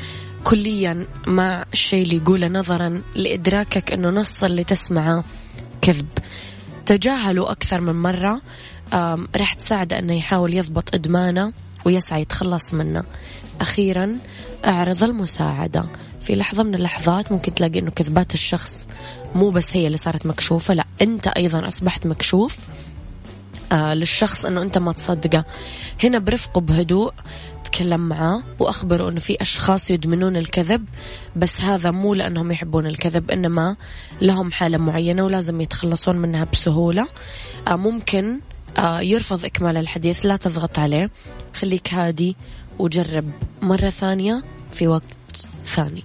كليا 0.45 1.07
مع 1.27 1.65
الشيء 1.73 2.03
اللي 2.03 2.17
يقوله 2.17 2.49
نظرا 2.49 3.03
لإدراكك 3.15 3.93
أنه 3.93 4.09
نص 4.09 4.45
اللي 4.45 4.65
تسمعه 4.65 5.25
كذب. 5.83 6.09
تجاهله 6.87 7.51
أكثر 7.51 7.81
من 7.81 8.03
مرة 8.03 8.41
راح 9.37 9.55
تساعده 9.55 9.99
أنه 9.99 10.15
يحاول 10.15 10.55
يضبط 10.55 10.95
إدمانه 10.95 11.53
ويسعى 11.87 12.21
يتخلص 12.23 12.75
منه. 12.75 13.05
أخيرا 13.61 14.19
أعرض 14.65 15.05
المساعدة. 15.05 15.85
في 16.25 16.35
لحظة 16.35 16.63
من 16.63 16.75
اللحظات 16.75 17.33
ممكن 17.33 17.55
تلاقي 17.55 17.79
أنه 17.79 17.91
كذبات 17.91 18.35
الشخص 18.35 18.89
مو 19.35 19.51
بس 19.51 19.77
هي 19.77 19.87
اللي 19.87 19.99
صارت 19.99 20.27
مكشوفة 20.27 20.75
لا 20.75 20.85
أنت 21.03 21.29
أيضا 21.29 21.69
أصبحت 21.69 22.07
مكشوف. 22.07 22.59
آه 23.73 23.95
للشخص 23.95 24.47
أنه 24.47 24.63
أنت 24.63 24.79
ما 24.79 24.93
تصدقه. 24.93 25.45
هنا 26.03 26.19
برفق 26.19 26.57
وبهدوء 26.57 27.13
أتكلم 27.61 28.01
معاه 28.01 28.43
وأخبره 28.59 29.09
أنه 29.09 29.21
في 29.21 29.37
أشخاص 29.41 29.91
يدمنون 29.91 30.37
الكذب 30.37 30.85
بس 31.37 31.61
هذا 31.61 31.91
مو 31.91 32.15
لأنهم 32.15 32.53
يحبون 32.53 32.87
الكذب 32.87 33.31
إنما 33.31 33.77
لهم 34.21 34.53
حالة 34.53 34.79
معينة 34.79 35.25
ولازم 35.25 35.61
يتخلصون 35.61 36.17
منها 36.17 36.45
بسهولة. 36.53 37.09
آه 37.69 37.77
ممكن 37.77 38.41
آه 38.79 39.01
يرفض 39.01 39.45
إكمال 39.45 39.77
الحديث 39.77 40.27
لا 40.27 40.37
تضغط 40.37 40.79
عليه. 40.79 41.11
خليك 41.55 41.95
هادي 41.95 42.37
وجرب 42.79 43.25
مرة 43.63 43.91
ثانية 43.91 44.43
في 44.73 44.89
وقت 44.89 45.03
ثاني. 45.67 46.05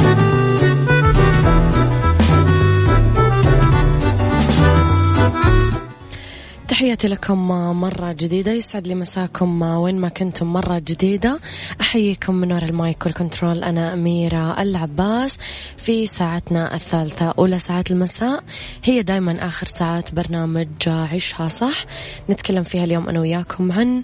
تحياتي 6.81 7.07
لكم 7.07 7.47
مرة 7.81 8.11
جديدة 8.11 8.51
يسعد 8.51 8.87
لي 8.87 8.95
مساكم 8.95 9.61
وين 9.61 9.99
ما 9.99 10.09
كنتم 10.09 10.53
مرة 10.53 10.79
جديدة. 10.79 11.39
أحييكم 11.81 12.35
من 12.35 12.51
وراء 12.51 12.65
المايك 12.69 13.05
والكنترول 13.05 13.63
أنا 13.63 13.93
أميرة 13.93 14.61
العباس 14.61 15.37
في 15.77 16.05
ساعتنا 16.05 16.75
الثالثة 16.75 17.33
أولى 17.37 17.59
ساعات 17.59 17.91
المساء. 17.91 18.43
هي 18.83 19.03
دايما 19.03 19.47
آخر 19.47 19.65
ساعات 19.65 20.15
برنامج 20.15 20.67
عيشها 20.87 21.47
صح. 21.47 21.85
نتكلم 22.29 22.63
فيها 22.63 22.83
اليوم 22.83 23.09
أنا 23.09 23.19
وياكم 23.19 23.71
عن 23.71 24.03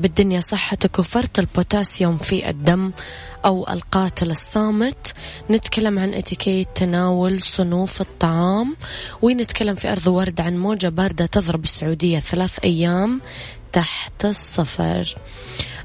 بالدنيا 0.00 0.40
صحتك 0.40 0.98
وفرط 0.98 1.38
البوتاسيوم 1.38 2.18
في 2.18 2.50
الدم 2.50 2.92
أو 3.44 3.68
القاتل 3.70 4.30
الصامت. 4.30 5.14
نتكلم 5.50 5.98
عن 5.98 6.14
اتيكيت 6.14 6.68
تناول 6.74 7.42
صنوف 7.42 8.00
الطعام. 8.00 8.76
ونتكلم 9.22 9.74
في 9.74 9.92
أرض 9.92 10.06
ورد 10.06 10.40
عن 10.40 10.58
موجة 10.58 10.88
باردة 10.88 11.26
تضرب 11.26 11.64
السعودية 11.64 12.18
ثلاث 12.18 12.58
أيام 12.64 13.20
تحت 13.72 14.24
الصفر. 14.24 15.16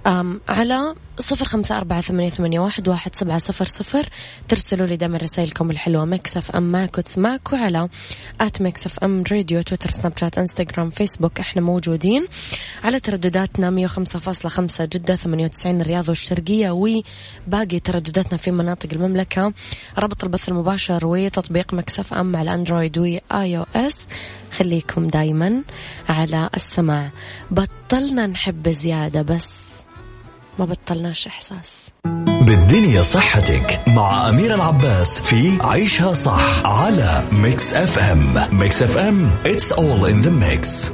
على 0.06 0.96
صفر 1.20 1.46
خمسة 1.46 1.78
أربعة 1.78 2.02
ثمانية, 2.02 2.30
ثمانية 2.30 2.60
واحد, 2.60 2.88
واحد 2.88 3.16
سبعة 3.16 3.38
صفر 3.38 3.66
صفر. 3.66 4.10
ترسلوا 4.48 4.88
لي 4.88 4.98
دائما 4.98 5.18
رسائلكم 5.18 5.72
الحلوة. 5.72 6.06
Mix 6.06 6.52
FM 6.56 6.72
معك 6.72 6.98
وتسمعك 6.98 7.54
وعلى 7.54 7.90
at 8.41 8.62
Mix 8.62 9.00
FM 9.00 9.24
Radio 9.32 9.62
تويتر 9.62 9.90
سناب 9.90 10.18
شات 10.18 10.38
إنستغرام 10.38 10.90
فيسبوك. 10.90 11.40
إحنا 11.40 11.62
موجودين 11.62 12.28
على 12.84 13.00
تردداتنا 13.00 13.70
مية 13.70 13.86
وخمسة 13.86 14.20
فاصلة 14.20 14.52
خمسة 14.52 14.86
جدة 14.86 15.16
ثمانية 15.16 15.46
وتسعين 15.46 15.82
الرياض 15.82 16.10
والشرقية 16.10 16.72
وباقي 16.72 17.80
تردداتنا 17.80 18.38
في 18.38 18.52
مناطق 18.52 18.90
المملكة. 18.94 19.54
رابط 19.98 20.24
البث 20.24 20.50
المباشر 20.50 21.06
وتطبيق 21.06 21.74
Mix 21.74 22.13
FM 22.13 22.36
على 22.36 22.54
Android 22.54 22.98
و 22.98 23.58
iOS 23.58 24.08
خليكم 24.52 25.08
دايما 25.08 25.64
على 26.10 26.50
السماع. 26.56 27.10
بطلنا 27.52 28.28
نحب 28.28 28.70
زيادة 28.70 29.22
بس 29.22 29.71
ما 30.62 30.67
بطلناش 30.67 31.28
إحساس. 31.28 31.89
بالدنيا 32.41 33.02
صحتك 33.02 33.82
مع 33.88 34.30
أميرة 34.30 34.56
العباس 34.56 35.21
في 35.21 35.58
عيشها 35.62 36.13
صح 36.13 36.65
على 36.65 37.24
Mix 37.32 37.74
FM 37.74 38.58
Mix 38.60 38.84
FM 38.84 39.39
it's 39.43 39.71
all 39.71 40.06
in 40.06 40.26
the 40.26 40.32
mix. 40.32 40.91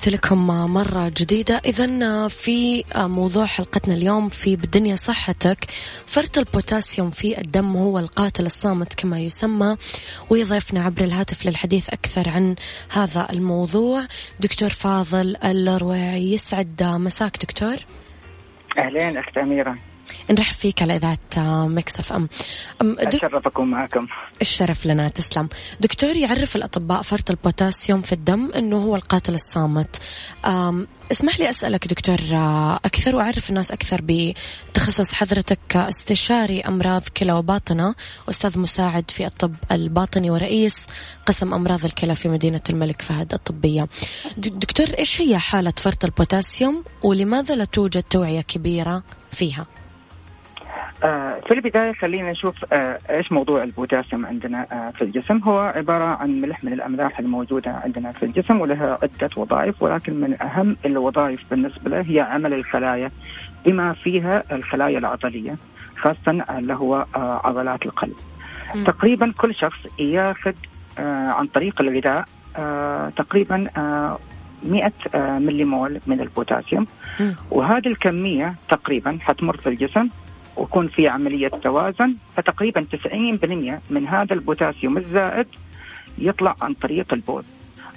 تحياتي 0.00 0.16
لكم 0.16 0.46
مرة 0.46 1.12
جديدة. 1.16 1.60
إذا 1.64 2.28
في 2.28 2.84
موضوع 2.96 3.46
حلقتنا 3.46 3.94
اليوم 3.94 4.28
في 4.28 4.56
بالدنيا 4.56 4.94
صحتك. 4.94 5.66
فرط 6.06 6.38
البوتاسيوم 6.38 7.10
في 7.10 7.40
الدم 7.40 7.76
هو 7.76 7.98
القاتل 7.98 8.46
الصامت 8.46 8.94
كما 8.94 9.20
يسمى 9.20 9.76
ويضيفنا 10.30 10.84
عبر 10.84 11.04
الهاتف 11.04 11.46
للحديث 11.46 11.90
أكثر 11.90 12.28
عن 12.28 12.56
هذا 12.90 13.26
الموضوع. 13.32 14.06
دكتور 14.40 14.70
فاضل 14.70 15.36
الرويعي 15.44 16.32
يسعد. 16.32 16.82
مساك 16.82 17.36
دكتور. 17.42 17.76
أهلين 18.78 19.16
أخت 19.16 19.38
أميرة. 19.38 19.76
نرحب 20.30 20.54
فيك 20.54 20.82
على 20.82 20.96
إذاعة 20.96 21.18
Mix 21.66 22.12
FM, 22.12 22.28
أتشرف 22.82 23.46
أكون 23.46 23.70
معكم. 23.70 24.06
الشرف 24.40 24.86
لنا 24.86 25.08
تسلم. 25.08 25.48
دكتور 25.80 26.16
يعرف 26.16 26.56
الأطباء 26.56 27.02
فرط 27.02 27.30
البوتاسيوم 27.30 28.02
في 28.02 28.12
الدم 28.12 28.50
أنه 28.56 28.76
هو 28.76 28.96
القاتل 28.96 29.34
الصامت. 29.34 30.00
اسمح 31.12 31.40
لي 31.40 31.50
أسألك 31.50 31.88
دكتور 31.88 32.18
آه، 32.32 32.76
أكثر 32.76 33.16
وأعرف 33.16 33.50
الناس 33.50 33.70
أكثر 33.70 34.00
بتخصص 34.02 35.12
حضرتك 35.12 35.58
كاستشاري 35.68 36.60
أمراض 36.60 37.02
كلى 37.16 37.32
وباطنة. 37.32 37.94
وأستاذ 38.26 38.58
مساعد 38.58 39.10
في 39.10 39.26
الطب 39.26 39.54
الباطني 39.72 40.30
ورئيس 40.30 40.86
قسم 41.26 41.54
أمراض 41.54 41.84
الكلى 41.84 42.14
في 42.14 42.28
مدينة 42.28 42.60
الملك 42.70 43.02
فهد 43.02 43.34
الطبية. 43.34 43.88
دكتور 44.36 44.86
إيش 44.98 45.20
هي 45.20 45.38
حالة 45.38 45.72
فرط 45.82 46.04
البوتاسيوم 46.04 46.84
ولماذا 47.02 47.54
لا 47.54 47.64
توجد 47.64 48.02
توعية 48.02 48.40
كبيرة 48.40 49.02
فيها؟ 49.32 49.66
آه، 51.04 51.40
في 51.46 51.54
البداية 51.54 51.92
خلينا 51.92 52.30
نشوف 52.30 52.54
آه، 52.72 52.98
إيش 53.10 53.32
موضوع 53.32 53.62
البوتاسيوم 53.62 54.26
عندنا 54.26 54.66
آه، 54.72 54.90
في 54.90 55.04
الجسم. 55.04 55.38
هو 55.38 55.58
عبارة 55.58 56.04
عن 56.04 56.40
ملح 56.40 56.64
من 56.64 56.72
الأملاح 56.72 57.18
الموجودة 57.18 57.70
عندنا 57.70 58.12
في 58.12 58.22
الجسم 58.22 58.60
ولها 58.60 58.98
عدة 59.02 59.30
وظائف 59.36 59.82
ولكن 59.82 60.14
من 60.14 60.42
أهم 60.42 60.76
الوظائف 60.86 61.44
بالنسبة 61.50 61.90
له 61.90 62.00
هي 62.00 62.20
عمل 62.20 62.54
الخلايا 62.54 63.10
بما 63.66 63.92
فيها 63.92 64.42
الخلايا 64.52 64.98
العضلية 64.98 65.56
خاصة 65.96 66.44
اللي 66.58 66.74
هو 66.74 67.06
عضلات 67.16 67.86
القلب. 67.86 68.16
م. 68.74 68.84
تقريبا 68.84 69.32
كل 69.38 69.54
شخص 69.54 69.78
ياخذ 69.98 70.52
عن 70.98 71.46
طريق 71.46 71.80
الغذاء 71.80 72.24
تقريبا 73.16 73.66
100 74.64 74.92
آه، 75.14 75.38
ملي 75.38 75.64
مول 75.64 76.00
من 76.06 76.20
البوتاسيوم. 76.20 76.86
وهذه 77.50 77.86
الكمية 77.88 78.54
تقريبا 78.68 79.18
حتمر 79.20 79.56
في 79.56 79.68
الجسم 79.68 80.08
ويكون 80.56 80.88
في 80.88 81.08
عملية 81.08 81.48
توازن 81.48 82.16
فتقريبا 82.36 82.86
90% 83.88 83.92
من 83.92 84.06
هذا 84.06 84.34
البوتاسيوم 84.34 84.98
الزائد 84.98 85.46
يطلع 86.18 86.54
عن 86.62 86.74
طريق 86.74 87.14
البول 87.14 87.42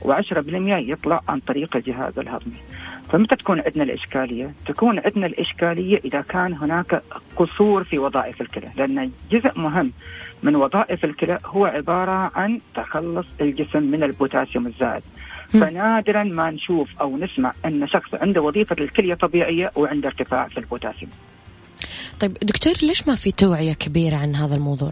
و10% 0.02 0.38
يطلع 0.66 1.22
عن 1.28 1.40
طريق 1.40 1.76
الجهاز 1.76 2.20
الهضمي. 2.20 2.58
فمتى 3.10 3.36
تكون 3.36 3.62
عندنا 3.62 3.84
الإشكالية؟ 3.84 4.54
تكون 4.68 5.00
عندنا 5.00 5.26
الإشكالية 5.26 6.00
إذا 6.06 6.22
كان 6.22 6.54
هناك 6.54 7.04
قصور 7.36 7.84
في 7.84 8.00
وظائف 8.00 8.42
الكلى 8.42 8.70
لأن 8.76 9.12
جزء 9.32 9.60
مهم 9.60 9.92
من 10.44 10.56
وظائف 10.56 11.06
الكلى 11.06 11.40
هو 11.46 11.66
عبارة 11.66 12.32
عن 12.36 12.60
تخلص 12.76 13.28
الجسم 13.42 13.84
من 13.84 14.04
البوتاسيوم 14.04 14.68
الزائد. 14.68 15.04
فنادرا 15.50 16.24
ما 16.24 16.52
نشوف 16.52 16.90
أو 17.02 17.18
نسمع 17.18 17.54
أن 17.66 17.88
شخص 17.88 18.14
عنده 18.14 18.42
وظيفة 18.42 18.76
الكلية 18.80 19.14
طبيعية 19.14 19.72
وعنده 19.76 20.08
ارتفاع 20.08 20.48
في 20.48 20.58
البوتاسيوم. 20.58 21.12
طيب 22.24 22.38
دكتور 22.42 22.74
ليش 22.84 23.08
ما 23.08 23.16
في 23.16 23.32
توعية 23.32 23.74
كبيرة 23.74 24.16
عن 24.16 24.36
هذا 24.36 24.56
الموضوع؟ 24.56 24.92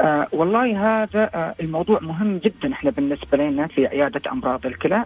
آه 0.00 0.26
والله 0.32 1.02
هذا 1.02 1.30
آه 1.34 1.54
الموضوع 1.60 2.00
مهم 2.00 2.38
جدا 2.38 2.72
إحنا 2.72 2.90
بالنسبة 2.90 3.38
لنا 3.38 3.66
في 3.66 3.86
عيادة 3.86 4.32
أمراض 4.32 4.66
الكلى 4.66 5.04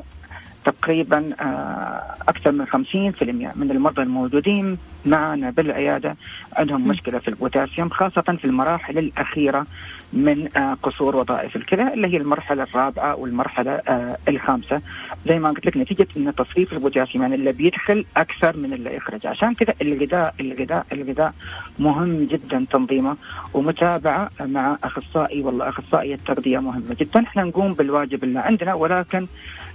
تقريبا 0.66 1.30
آه، 1.40 2.14
أكثر 2.28 2.52
من 2.52 2.66
50% 2.66 3.52
من 3.56 3.70
المرضى 3.70 4.02
الموجودين 4.02 4.78
معنا 5.06 5.50
بالعيادة 5.50 6.16
عندهم 6.52 6.88
مشكلة 6.88 7.18
في 7.18 7.28
البوتاسيوم 7.28 7.88
خاصة 7.88 8.22
في 8.22 8.44
المراحل 8.44 8.98
الأخيرة 8.98 9.66
من 10.12 10.56
آه، 10.56 10.74
قصور 10.82 11.16
وظائف 11.16 11.56
الكلى 11.56 11.94
اللي 11.94 12.08
هي 12.08 12.16
المرحلة 12.16 12.62
الرابعة 12.62 13.16
والمرحلة 13.16 13.70
آه، 13.70 14.16
الخامسة. 14.28 14.82
زي 15.26 15.38
ما 15.38 15.48
قلت 15.50 15.66
لك 15.66 15.76
نتيجة 15.76 16.06
إن 16.16 16.34
تصريف 16.34 16.72
البوتاسيوم 16.72 17.22
يعني 17.22 17.34
اللي 17.34 17.52
بيدخل 17.52 18.04
أكثر 18.16 18.56
من 18.56 18.72
اللي 18.72 18.96
يخرج. 18.96 19.26
عشان 19.26 19.54
كذا 19.54 19.74
الغذاء 19.82 20.34
الغذاء 20.40 20.86
الغذاء 20.92 21.32
مهم 21.78 22.24
جدا 22.24 22.66
تنظيمه 22.70 23.16
ومتابعة 23.54 24.30
مع 24.40 24.78
أخصائي 24.84 25.42
والله 25.42 25.68
أخصائي 25.68 26.14
التغذية 26.14 26.58
مهمة 26.58 26.96
جدا. 27.00 27.20
إحنا 27.22 27.44
نقوم 27.44 27.72
بالواجب 27.72 28.24
اللي 28.24 28.38
عندنا 28.38 28.74
ولكن 28.74 29.26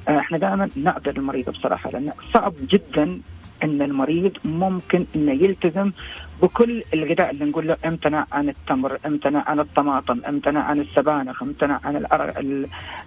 إحنا 0.09 0.37
دائما 0.37 0.69
نعذر 0.83 1.17
المريض 1.17 1.49
بصراحة 1.49 1.89
لأن 1.89 2.11
صعب 2.33 2.53
جدا 2.61 3.21
إن 3.63 3.81
المريض 3.81 4.31
ممكن 4.45 5.05
إنه 5.15 5.33
يلتزم 5.33 5.91
بكل 6.41 6.83
الغذاء 6.93 7.31
اللي 7.31 7.45
نقول 7.45 7.67
له 7.67 7.77
امتنع 7.85 8.27
عن 8.31 8.49
التمر، 8.49 8.97
امتنع 9.05 9.43
عن 9.47 9.59
الطماطم، 9.59 10.21
امتنع 10.27 10.61
عن 10.63 10.79
السبانخ، 10.79 11.43
امتنع 11.43 11.79
عن 11.83 11.95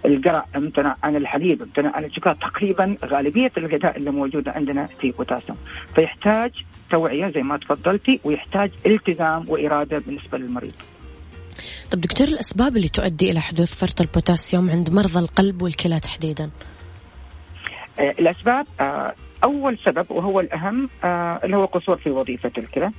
القرع، 0.05 0.45
امتنع 0.55 0.95
عن 1.03 1.15
الحليب، 1.15 1.61
امتنع 1.61 1.95
عن 1.95 2.05
الشوكولاته، 2.05 2.39
تقريبا 2.39 2.97
غالبية 3.05 3.51
الغذاء 3.57 3.97
اللي 3.97 4.11
موجودة 4.11 4.51
عندنا 4.51 4.87
في 5.01 5.11
بوتاسيوم، 5.11 5.57
فيحتاج 5.95 6.51
توعية 6.91 7.31
زي 7.31 7.41
ما 7.41 7.57
تفضلتي 7.57 8.19
ويحتاج 8.23 8.71
التزام 8.85 9.43
وإرادة 9.47 9.99
بالنسبة 9.99 10.37
للمريض. 10.37 10.75
طب 11.91 12.01
دكتور 12.01 12.27
الأسباب 12.27 12.77
اللي 12.77 12.89
تؤدي 12.89 13.31
إلى 13.31 13.41
حدوث 13.41 13.79
فرط 13.79 14.01
البوتاسيوم 14.01 14.69
عند 14.69 14.89
مرضى 14.89 15.19
القلب 15.19 15.61
والكلى 15.61 15.99
تحديدا؟ 15.99 16.49
آه، 17.99 18.13
الأسباب 18.19 18.65
آه، 18.79 19.13
أول 19.43 19.77
سبب 19.85 20.05
وهو 20.09 20.39
الأهم 20.39 20.89
آه، 21.03 21.39
اللي 21.43 21.57
هو 21.57 21.65
قصور 21.65 21.97
في 21.97 22.09
وظيفه 22.09 22.51
الكلى 22.57 22.91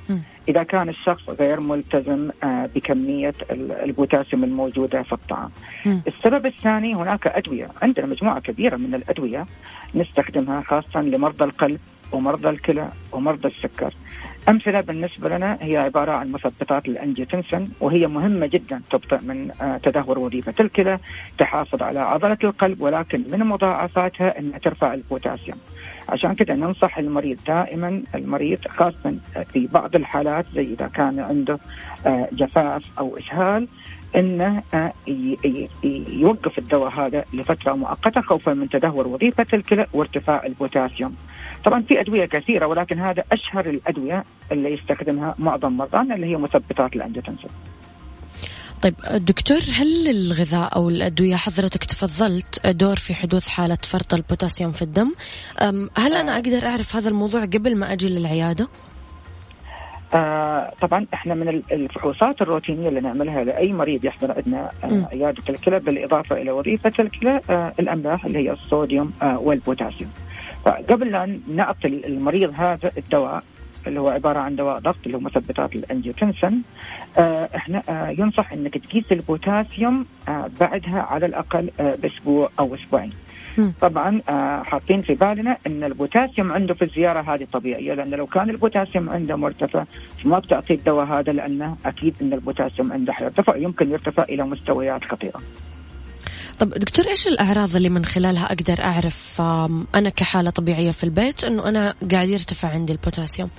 إذا 0.49 0.63
كان 0.63 0.89
الشخص 0.89 1.31
غير 1.31 1.61
ملتزم 1.61 2.31
بكمية 2.45 3.35
البوتاسيوم 3.61 4.45
الموجودة 4.45 5.03
في 5.03 5.13
الطعام. 5.13 5.51
السبب 5.87 6.47
الثاني 6.47 6.95
هناك 6.95 7.27
أدوية 7.27 7.69
عندنا 7.83 8.07
مجموعة 8.07 8.41
كبيرة 8.41 8.77
من 8.77 8.95
الأدوية 8.95 9.47
نستخدمها 9.95 10.61
خاصة 10.61 11.01
لمرضى 11.01 11.45
القلب 11.45 11.81
ومرضى 12.13 12.49
الكلى 12.49 12.89
ومرضى 13.13 13.49
السكر. 13.49 13.95
أمثلة 14.49 14.81
بالنسبة 14.81 15.29
لنا 15.29 15.59
هي 15.61 15.77
عبارة 15.77 16.13
عن 16.13 16.33
مثبطات 16.33 16.89
الأنجيوتنسن 16.89 17.69
وهي 17.81 18.07
مهمة 18.07 18.47
جدا 18.47 18.83
تبطئ 18.91 19.19
من 19.25 19.51
آه، 19.61 19.77
تدهور 19.77 20.19
وظيفة 20.19 20.55
الكلى 20.61 20.99
تحافظ 21.39 21.83
على 21.83 22.01
عضلة 22.01 22.39
القلب 22.45 22.81
ولكن 22.81 23.25
من 23.33 23.39
مضاعفاتها 23.39 24.39
أنها 24.39 24.59
ترفع 24.59 24.95
البوتاسيوم 24.95 25.59
عشان 26.09 26.35
كده 26.35 26.55
ننصح 26.55 26.99
المريض 26.99 27.39
دائما 27.47 28.03
المريض 28.15 28.59
خاصة 28.69 29.17
في 29.53 29.67
بعض 29.67 29.97
الحالات 29.97 30.47
زي 30.55 30.63
إذا 30.63 30.87
كان 30.87 31.21
عنده 31.21 31.59
آه، 32.07 32.29
جفاف 32.33 32.83
أو 32.99 33.19
إسهال 33.19 33.69
إنه 34.17 34.63
آه، 34.75 34.93
يوقف 36.09 36.59
الدواء 36.59 36.91
هذا 36.93 37.25
لفترة 37.33 37.73
مؤقتة 37.73 38.21
خوفا 38.21 38.55
من 38.55 38.69
تدهور 38.69 39.09
وظيفة 39.09 39.47
الكلى 39.55 39.87
وارتفاع 39.93 40.47
البوتاسيوم. 40.47 41.17
طبعا 41.67 41.83
في 41.83 42.01
أدوية 42.01 42.27
كثيرة 42.27 42.67
ولكن 42.67 42.99
هذا 42.99 43.25
أشهر 43.33 43.71
الأدوية 43.71 44.25
اللي 44.53 44.73
يستخدمها 44.73 45.35
معظم 45.39 45.73
مرضانا 45.73 46.15
اللي 46.15 46.27
هي 46.27 46.37
مثبطات 46.37 46.97
الانجيوتنسين. 46.97 47.51
طيب 48.83 48.95
دكتور 49.15 49.59
هل 49.59 50.09
الغذاء 50.09 50.77
أو 50.77 50.89
الأدوية 50.89 51.37
حضرتك 51.37 51.85
تفضلت 51.85 52.67
دور 52.67 52.97
في 52.97 53.15
حدوث 53.15 53.49
حالة 53.49 53.79
فرط 53.91 54.15
البوتاسيوم 54.15 54.73
في 54.73 54.83
الدم؟ 54.83 55.15
هل 55.97 56.15
أنا 56.15 56.35
أقدر 56.35 56.67
أعرف 56.67 56.97
هذا 56.97 57.09
الموضوع 57.09 57.45
قبل 57.45 57.77
ما 57.77 57.93
أجي 57.93 58.09
للعيادة؟ 58.09 58.69
آه 60.15 60.73
طبعا 60.81 61.07
إحنا 61.15 61.35
من 61.35 61.49
الفحوصات 61.49 62.43
الروتينية 62.43 62.89
اللي 62.89 63.01
نعملها 63.01 63.45
لأي 63.45 63.73
مريض 63.73 64.05
يحضر 64.05 64.33
عندنا 64.33 64.71
آه 64.85 65.09
عيادة 65.13 65.43
الكلى 65.49 65.79
بالإضافة 65.79 66.37
إلى 66.37 66.51
وظيفة 66.51 66.93
الكلى 66.99 67.41
آه 67.51 67.73
الأملاح 67.81 68.25
اللي 68.25 68.39
هي 68.39 68.53
الصوديوم 68.53 69.13
آه 69.23 69.39
والبوتاسيوم. 69.39 70.11
فقبل 70.67 71.15
أن 71.15 71.41
نعطي 71.49 71.89
المريض 71.89 72.53
هذا 72.57 72.91
الدواء 72.99 73.43
اللي 73.87 74.01
هو 74.01 74.09
عبارة 74.09 74.39
عن 74.39 74.57
دواء 74.57 74.79
ضغط 74.79 74.97
اللي 75.07 75.17
هو 75.17 75.21
مثبطات 75.21 75.75
الانجيوتنسن 75.77 76.61
آه 77.19 77.49
إحنا 77.57 77.83
آه 77.89 78.09
ينصح 78.09 78.53
إنك 78.53 78.79
تقيس 78.79 79.13
البوتاسيوم 79.13 80.07
آه 80.29 80.51
بعدها 80.61 81.01
على 81.01 81.27
الأقل 81.27 81.71
آه 81.81 81.95
بأسبوع 82.03 82.51
أو 82.61 82.75
أسبوعين. 82.75 83.11
طبعا 83.81 84.21
آه 84.29 84.63
حاطين 84.63 85.03
في 85.03 85.15
بالنا 85.15 85.57
إن 85.67 85.85
البوتاسيوم 85.85 86.53
عنده 86.53 86.75
في 86.75 86.85
الزيارة 86.85 87.35
هذه 87.35 87.47
طبيعية 87.53 87.95
لأن 87.95 88.11
لو 88.11 88.27
كان 88.27 88.51
البوتاسيوم 88.51 89.11
عنده 89.11 89.37
مرتفع 89.37 89.85
ما 90.25 90.39
بتعطي 90.39 90.75
الدواء 90.75 91.07
هذا 91.07 91.33
لأنه 91.33 91.77
أكيد 91.87 92.15
إن 92.23 92.33
البوتاسيوم 92.33 92.93
عنده 92.93 93.13
حيرتفع 93.13 93.57
يمكن 93.57 93.91
يرتفع 93.91 94.23
إلى 94.23 94.45
مستويات 94.45 95.05
خطيرة. 95.05 95.41
طب 96.59 96.69
دكتور 96.69 97.07
إيش 97.07 97.27
الأعراض 97.27 97.77
اللي 97.77 97.89
من 97.89 98.05
خلالها 98.05 98.47
أقدر 98.47 98.85
أعرف 98.85 99.41
أنا 99.95 100.09
كحالة 100.17 100.51
طبيعية 100.51 100.91
في 100.91 101.05
البيت 101.05 101.45
إنه 101.45 101.69
أنا 101.69 101.95
قاعد 102.13 102.29
يرتفع 102.29 102.69
عندي 102.69 102.93
البوتاسيوم؟ 102.93 103.51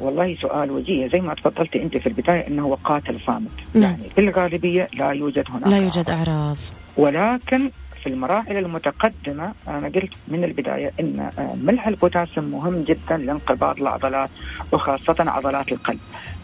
والله 0.00 0.36
سؤال 0.42 0.70
وجيه. 0.70 1.06
زي 1.06 1.20
ما 1.20 1.34
تفضلتي 1.34 1.82
أنت 1.82 1.96
في 1.96 2.06
البداية 2.06 2.46
إنه 2.46 2.62
هو 2.62 2.74
قاتل 2.74 3.20
صامت. 3.26 3.50
يعني 3.74 4.10
في 4.14 4.20
الغالبيه 4.20 4.88
لا 4.92 5.10
يوجد 5.10 5.44
هناك 5.50 5.68
لا 5.68 5.78
يوجد 5.78 6.10
أعراض. 6.10 6.56
ولكن 6.96 7.70
في 8.04 8.10
المراحل 8.10 8.56
المتقدمة. 8.56 9.52
أنا 9.68 9.88
قلت 9.88 10.14
من 10.28 10.44
البداية 10.44 10.92
أن 11.00 11.30
ملح 11.62 11.86
البوتاسيوم 11.86 12.46
مهم 12.50 12.82
جدا 12.82 13.16
لانقباض 13.16 13.80
العضلات 13.80 14.30
وخاصة 14.72 15.16
عضلات 15.18 15.72
القلب. 15.72 16.00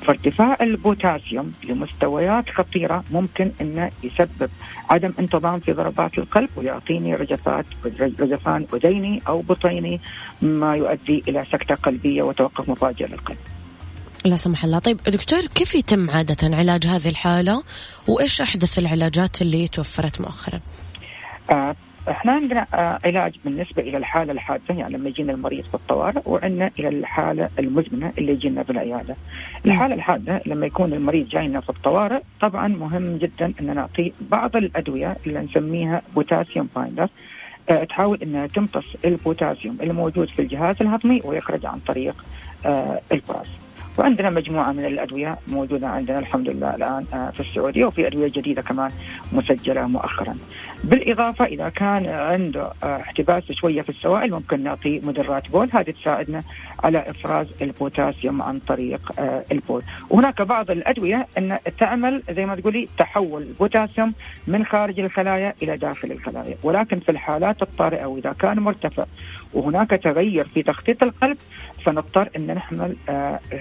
فارتفاع 0.06 0.56
البوتاسيوم 0.60 1.52
لمستويات 1.68 2.44
خطيرة 2.50 3.04
ممكن 3.10 3.52
أنه 3.60 3.90
يسبب 4.02 4.50
عدم 4.90 5.12
انتظام 5.18 5.60
في 5.60 5.72
ضربات 5.72 6.18
القلب 6.18 6.48
ويعطيني 6.56 7.14
رجفات 7.14 7.66
رجفان 8.00 8.66
أذيني 8.74 9.22
أو 9.28 9.40
بطيني 9.42 10.00
ما 10.42 10.74
يؤدي 10.76 11.22
إلى 11.28 11.44
سكتة 11.44 11.74
قلبية 11.74 12.22
وتوقف 12.22 12.68
مفاجئ 12.68 13.06
للقلب. 13.06 13.38
لا 14.24 14.36
سمح 14.36 14.64
الله. 14.64 14.78
طيب 14.78 15.00
دكتور 15.06 15.40
كيف 15.54 15.74
يتم 15.74 16.10
عادة 16.10 16.56
علاج 16.56 16.86
هذه 16.86 17.08
الحالة؟ 17.08 17.62
وإيش 18.08 18.40
أحدث 18.40 18.78
العلاجات 18.78 19.42
اللي 19.42 19.68
توفرت 19.68 20.20
مؤخرا؟ 20.20 20.60
آه 21.50 21.74
إحنا 22.08 22.32
عندنا 22.32 22.66
آه 22.74 22.98
علاج 23.04 23.34
بالنسبة 23.44 23.82
إلى 23.82 23.96
الحالة 23.96 24.32
الحادة 24.32 24.74
يعني 24.74 24.94
لما 24.96 25.08
يجينا 25.08 25.32
المريض 25.32 25.64
في 25.64 25.74
الطوارئ 25.74 26.20
وعندنا 26.26 26.70
إلى 26.78 26.88
الحالة 26.88 27.48
المزمنة 27.58 28.12
اللي 28.18 28.32
يجينا 28.32 28.62
في 28.62 28.70
العياده. 28.70 29.16
الحالة 29.66 29.94
الحادة 29.94 30.40
لما 30.46 30.66
يكون 30.66 30.92
المريض 30.92 31.28
جاينا 31.28 31.60
في 31.60 31.70
الطوارئ 31.70 32.20
طبعا 32.40 32.68
مهم 32.68 33.16
جدا 33.16 33.52
أن 33.60 33.74
نعطيه 33.74 34.10
بعض 34.20 34.56
الأدوية 34.56 35.16
اللي 35.26 35.40
نسميها 35.40 36.02
potassium 36.14 36.68
binder 36.76 37.08
آه 37.70 37.84
تحاول 37.84 38.18
إنها 38.22 38.46
تمتص 38.46 38.86
البوتاسيوم 39.04 39.78
الموجود 39.82 40.28
في 40.28 40.42
الجهاز 40.42 40.76
الهضمي 40.82 41.20
ويخرج 41.24 41.66
عن 41.66 41.78
طريق 41.78 42.24
البراز. 43.12 43.50
وعندنا 43.98 44.30
مجموعة 44.30 44.72
من 44.72 44.84
الأدوية 44.84 45.38
موجودة 45.48 45.88
عندنا 45.88 46.18
الحمد 46.18 46.48
لله 46.48 46.74
الآن 46.74 47.04
آه، 47.14 47.30
في 47.30 47.40
السعودية 47.40 47.84
وفي 47.84 48.06
أدوية 48.06 48.28
جديدة 48.28 48.62
كمان 48.62 48.90
مسجلة 49.32 49.86
مؤخرا. 49.86 50.36
بالإضافة 50.84 51.44
إذا 51.44 51.68
كان 51.68 52.06
عنده 52.06 52.72
آه، 52.82 52.96
احتباس 52.96 53.52
شوية 53.52 53.82
في 53.82 53.88
السوائل 53.88 54.30
ممكن 54.30 54.62
نعطيه 54.62 55.00
مدرات 55.00 55.50
بول 55.50 55.68
هذه 55.72 55.90
تساعدنا 55.90 56.42
على 56.84 57.10
إفراز 57.10 57.48
البوتاسيوم 57.62 58.42
عن 58.42 58.58
طريق 58.58 59.20
آه، 59.20 59.44
البول. 59.52 59.82
وهناك 60.10 60.42
بعض 60.42 60.70
الأدوية 60.70 61.26
أن 61.38 61.58
تعمل 61.78 62.22
زي 62.30 62.46
ما 62.46 62.56
تقولي 62.56 62.88
تحول 62.98 63.42
البوتاسيوم 63.42 64.14
من 64.46 64.64
خارج 64.64 65.00
الخلايا 65.00 65.54
إلى 65.62 65.76
داخل 65.76 66.12
الخلايا. 66.12 66.56
ولكن 66.62 67.00
في 67.00 67.08
الحالات 67.08 67.62
الطارئة 67.62 68.06
وإذا 68.06 68.32
كان 68.32 68.58
مرتفع 68.58 69.04
وهناك 69.54 69.90
تغير 69.90 70.48
في 70.48 70.62
تخطيط 70.62 71.02
القلب 71.02 71.36
فنضطر 71.86 72.30
أن 72.36 72.46
نحمل 72.46 72.96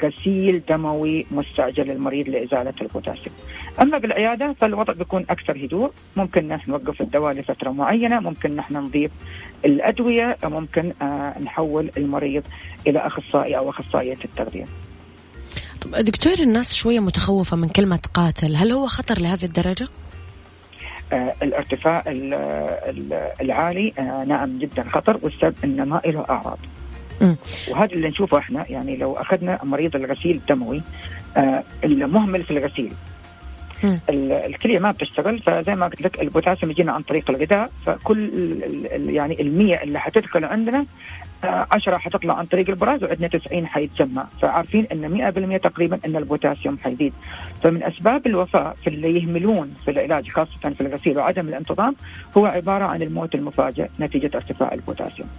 غسيل 0.03 0.61
دموي 0.69 1.25
مستعجل 1.31 1.83
للمريض 1.83 2.29
لإزالة 2.29 2.73
البوتاسيوم. 2.81 3.35
أما 3.81 3.97
بالعيادة 3.97 4.53
فالوضع 4.53 4.93
بيكون 4.93 5.25
أكثر 5.29 5.65
هدوء. 5.65 5.91
ممكن 6.15 6.47
نحن 6.47 6.71
نوقف 6.71 7.01
الدواء 7.01 7.33
لفترة 7.33 7.69
معينة 7.69 8.19
ممكن 8.19 8.55
نحن 8.55 8.77
نضيف 8.77 9.11
الأدوية 9.65 10.37
ممكن 10.43 10.93
آه، 11.01 11.39
نحول 11.39 11.91
المريض 11.97 12.43
إلى 12.87 12.99
أخصائي 12.99 13.57
أو 13.57 13.69
أخصائية 13.69 14.17
التغذية. 14.25 14.65
طب 15.81 15.91
دكتور 15.91 16.33
الناس 16.33 16.73
شوية 16.73 16.99
متخوفة 16.99 17.57
من 17.57 17.67
كلمة 17.67 18.01
قاتل. 18.13 18.55
هل 18.55 18.71
هو 18.71 18.87
خطر 18.87 19.21
لهذه 19.21 19.43
الدرجة؟ 19.43 19.87
آه 21.13 21.35
الارتفاع 21.41 22.03
العالي 23.41 23.93
آه 23.99 24.23
نعم 24.23 24.59
جدا 24.59 24.83
خطر 24.89 25.19
والسبب 25.21 25.55
إنه 25.63 25.85
ما 25.85 26.01
له 26.05 26.25
أعراض. 26.29 26.59
وهذا 27.71 27.93
اللي 27.93 28.07
نشوفه 28.07 28.37
إحنا 28.37 28.65
يعني 28.71 28.97
لو 28.97 29.13
أخذنا 29.13 29.59
مريض 29.63 29.95
الغسيل 29.95 30.35
الدموي 30.35 30.81
آه 31.37 31.63
المهمل 31.83 32.43
في 32.43 32.51
الغسيل. 32.51 32.93
الكلية 34.19 34.79
ما 34.79 34.91
بتشتغل 34.91 35.39
فزي 35.39 35.75
ما 35.75 35.85
قلت 35.85 36.01
لك 36.01 36.21
البوتاسيوم 36.21 36.71
يجينا 36.71 36.91
عن 36.91 37.01
طريق 37.01 37.29
الغذاء 37.29 37.69
فكل 37.85 38.29
يعني 38.91 39.41
المية 39.41 39.83
اللي 39.83 39.99
حتدخل 39.99 40.45
عندنا 40.45 40.85
10 41.43 41.95
آه، 41.95 41.97
حتطلع 41.97 42.33
عن 42.33 42.45
طريق 42.45 42.69
البراز 42.69 43.03
وعندنا 43.03 43.27
90 43.27 43.67
حيتجمع 43.67 44.27
فعارفين 44.41 44.87
إن 44.91 45.31
100% 45.57 45.57
تقريبا 45.57 45.99
إن 46.05 46.15
البوتاسيوم 46.15 46.77
حيزيد. 46.77 47.13
فمن 47.63 47.83
أسباب 47.83 48.27
الوفاة 48.27 48.73
في 48.83 48.87
اللي 48.87 49.19
يهملون 49.21 49.73
في 49.85 49.91
العلاج 49.91 50.29
خاصة 50.29 50.69
في 50.69 50.81
الغسيل 50.81 51.17
وعدم 51.17 51.47
الانتظام 51.47 51.95
هو 52.37 52.45
عبارة 52.45 52.85
عن 52.85 53.01
الموت 53.01 53.35
المفاجئ 53.35 53.87
نتيجة 53.99 54.31
ارتفاع 54.35 54.73
البوتاسيوم. 54.73 55.29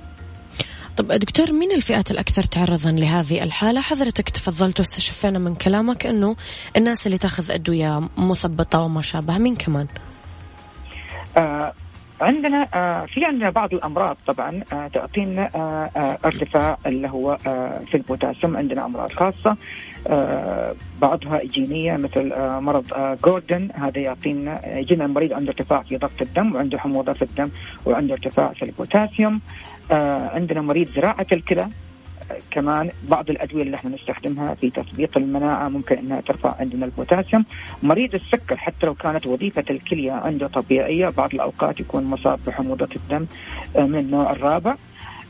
طب 1.00 1.12
دكتور 1.12 1.52
مين 1.52 1.72
الفئات 1.72 2.10
الأكثر 2.10 2.42
تعرضا 2.42 2.90
لهذه 2.90 3.42
الحالة؟ 3.42 3.80
حضرتك 3.80 4.28
تفضلت 4.28 4.80
واستشفينا 4.80 5.38
من 5.38 5.54
كلامك 5.54 6.06
أنه 6.06 6.36
الناس 6.76 7.06
اللي 7.06 7.18
تأخذ 7.18 7.50
أدوية 7.50 8.08
مثبطة 8.16 8.80
وما 8.80 9.02
شابه 9.02 9.38
مين 9.38 9.56
كمان؟ 9.56 9.86
آه 11.36 11.72
عندنا 12.20 12.68
آه 12.74 13.06
في 13.06 13.24
عندنا 13.24 13.50
بعض 13.50 13.74
الأمراض 13.74 14.16
طبعا 14.26 14.62
آه 14.72 14.88
تعطينا 14.88 15.50
آه 15.54 16.18
ارتفاع 16.24 16.78
اللي 16.87 17.09
هو 17.09 17.37
في 17.90 17.94
البوتاسيوم 17.94 18.56
عندنا 18.56 18.85
أمراض 18.87 19.12
خاصة 19.12 19.56
بعضها 21.00 21.40
جينية 21.44 21.96
مثل 21.96 22.33
مرض 22.38 23.16
جوردن 23.24 23.68
هذا 23.74 23.98
يعطينا 23.98 24.78
يجينا 24.78 25.04
المريض 25.04 25.33
عنده 25.33 25.48
ارتفاع 25.50 25.83
في 25.83 25.96
ضغط 25.96 26.22
الدم 26.22 26.54
وعنده 26.54 26.78
حموضة 26.78 27.12
في 27.12 27.22
الدم 27.22 27.50
وعنده 27.87 28.14
ارتفاع 28.14 28.52
في 28.52 28.64
البوتاسيوم 28.64 29.40
عندنا 30.35 30.61
مريض 30.61 30.88
زراعة 30.88 31.26
الكلى 31.33 31.68
كمان 32.50 32.90
بعض 33.08 33.30
الأدوية 33.30 33.62
اللي 33.62 33.76
إحنا 33.76 33.90
نستخدمها 33.90 34.54
في 34.54 34.70
تثبيط 34.70 35.16
المناعة 35.16 35.68
ممكن 35.68 35.98
إنها 35.98 36.20
ترفع 36.20 36.54
عندنا 36.60 36.84
البوتاسيوم، 36.84 37.44
مريض 37.82 38.14
السكر 38.14 38.56
حتى 38.56 38.86
لو 38.86 38.94
كانت 38.94 39.26
وظيفة 39.26 39.64
الكلية 39.70 40.12
عنده 40.12 40.46
طبيعية 40.46 41.08
بعض 41.08 41.34
الأوقات 41.34 41.80
يكون 41.80 42.04
مصاب 42.04 42.38
بحموضة 42.46 42.88
الدم 42.96 43.26
آه، 43.76 43.86
من 43.86 43.98
النوع 43.98 44.30
الرابع. 44.30 44.76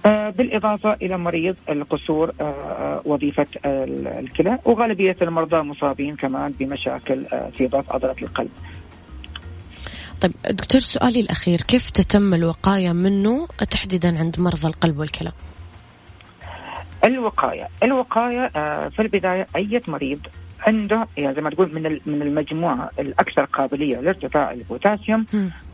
آه، 0.06 0.30
بالإضافة 0.30 0.92
إلى 0.92 1.18
مريض 1.18 1.56
القصور 1.68 2.32
آه، 2.40 3.02
وظيفة 3.04 3.46
الكلى 3.64 4.58
وغالبية 4.64 5.16
المرضى 5.22 5.56
مصابين 5.56 6.16
كمان 6.16 6.52
بمشاكل 6.60 7.26
في 7.52 7.66
ضعف 7.66 7.92
عضلة 7.92 8.16
القلب 8.22 8.50
طيب 10.20 10.32
دكتور 10.50 10.80
سؤالي 10.80 11.20
الأخير 11.20 11.60
كيف 11.60 11.90
تتم 11.90 12.34
الوقاية 12.34 12.92
منه 12.92 13.46
تحديدا 13.70 14.18
عند 14.18 14.40
مرضى 14.40 14.68
القلب 14.68 14.98
والكلى؟ 14.98 15.32
الوقاية، 17.04 17.68
الوقاية 17.82 18.50
آه، 18.56 18.88
في 18.88 19.02
البداية 19.02 19.46
أي 19.56 19.80
مريض 19.88 20.20
عنده 20.66 21.06
يعني 21.16 21.34
زي 21.34 21.40
ما 21.40 21.50
تقول 21.50 21.74
من 21.74 21.82
من 22.06 22.22
المجموعة 22.22 22.90
الأكثر 22.98 23.44
قابلية 23.44 23.96
لارتفاع 24.00 24.52
البوتاسيوم 24.52 25.26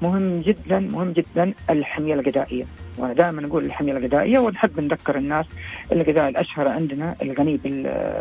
مهم 0.03 0.41
جدا 0.41 0.79
مهم 0.79 1.13
جدا 1.13 1.55
الحمية 1.71 2.15
الغذائية. 2.15 2.65
وأنا 2.99 3.13
دائما 3.13 3.43
نقول 3.43 3.65
الحمية 3.65 3.93
الغذائية 3.93 4.39
ونحب 4.39 4.81
نذكر 4.81 5.17
الناس 5.19 5.47
الغذاء 5.93 6.29
الأشهر 6.29 6.69
عندنا 6.69 7.17
الغني 7.23 7.57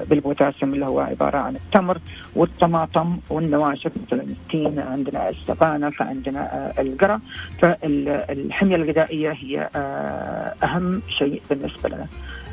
بالبوتاسيوم 0.09 0.73
اللي 0.73 0.85
هو 0.85 0.99
عبارة 0.99 1.37
عن 1.37 1.55
التمر 1.55 1.97
والطماطم 2.35 3.17
والنواشف 3.29 3.91
مثل 4.05 4.21
التين 4.21 4.79
عندنا 4.79 5.29
السبانخ 5.29 6.01
عندنا 6.01 6.39
آه، 6.39 6.81
القرع. 6.81 7.19
فالحميه 7.59 8.75
الغذائية 8.75 9.31
هي 9.31 9.69
آه، 9.75 10.53
أهم 10.63 11.01
شيء 11.07 11.41
بالنسبة 11.49 11.89
لنا. 11.89 12.07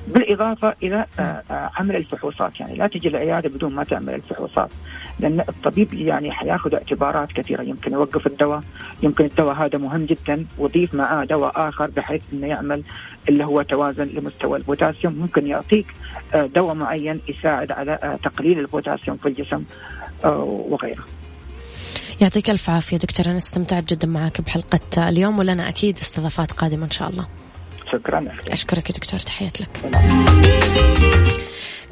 بالإضافة 0.08 0.74
إلى 0.82 1.06
آه، 1.18 1.42
عمل 1.50 1.96
الفحوصات. 1.96 2.60
يعني 2.60 2.76
لا 2.76 2.86
تجي 2.86 3.08
العيادة 3.08 3.48
بدون 3.48 3.74
ما 3.74 3.84
تعمل 3.84 4.14
الفحوصات. 4.14 4.70
لأن 5.20 5.40
الطبيب 5.40 5.94
يعني 5.94 6.32
حياخذ 6.32 6.74
اعتبارات 6.74 7.32
كثيرة. 7.32 7.62
يمكن 7.62 7.92
يوقف 7.92 8.26
الدواء. 8.26 8.62
يمكن 9.02 9.24
الدواء 9.24 9.54
هذا 9.54 9.78
مهم 9.78 10.04
جدا. 10.04 10.46
ويضيف 10.58 10.94
معاه 10.94 11.24
دواء 11.24 11.68
آخر 11.68 11.90
بحيث 11.90 12.22
إنه 12.32 12.46
يعمل 12.46 12.82
اللي 13.28 13.44
هو 13.44 13.62
توازن 13.62 14.04
لمستوى 14.04 14.58
البوتاسيوم. 14.58 15.14
ممكن 15.14 15.46
يعطيك 15.46 15.86
آه، 16.34 16.46
دواء 16.46 16.74
معين 16.74 17.20
يساعد 17.28 17.72
على 17.72 17.98
آه، 18.02 18.16
تقليل 18.16 18.58
البوتاسيوم 18.58 19.16
في 19.16 19.28
الجسم 19.28 19.64
وغيره. 20.24 21.04
يعطيك 22.20 22.50
ألف 22.50 22.70
عافية 22.70 22.96
دكتور 22.96 23.26
أنا 23.26 23.36
استمتعت 23.36 23.84
جدا 23.94 24.08
معك 24.08 24.40
بحلقه 24.40 25.08
اليوم. 25.08 25.38
ولنا 25.38 25.68
أكيد 25.68 25.98
استضافات 25.98 26.52
قادمة 26.52 26.84
إن 26.84 26.90
شاء 26.90 27.08
الله. 27.08 27.41
شكرا. 27.92 28.35
أشكرك 28.50 28.90
يا 28.90 28.94
دكتور 28.94 29.20
تحياتي 29.20 29.62
لك. 29.62 29.90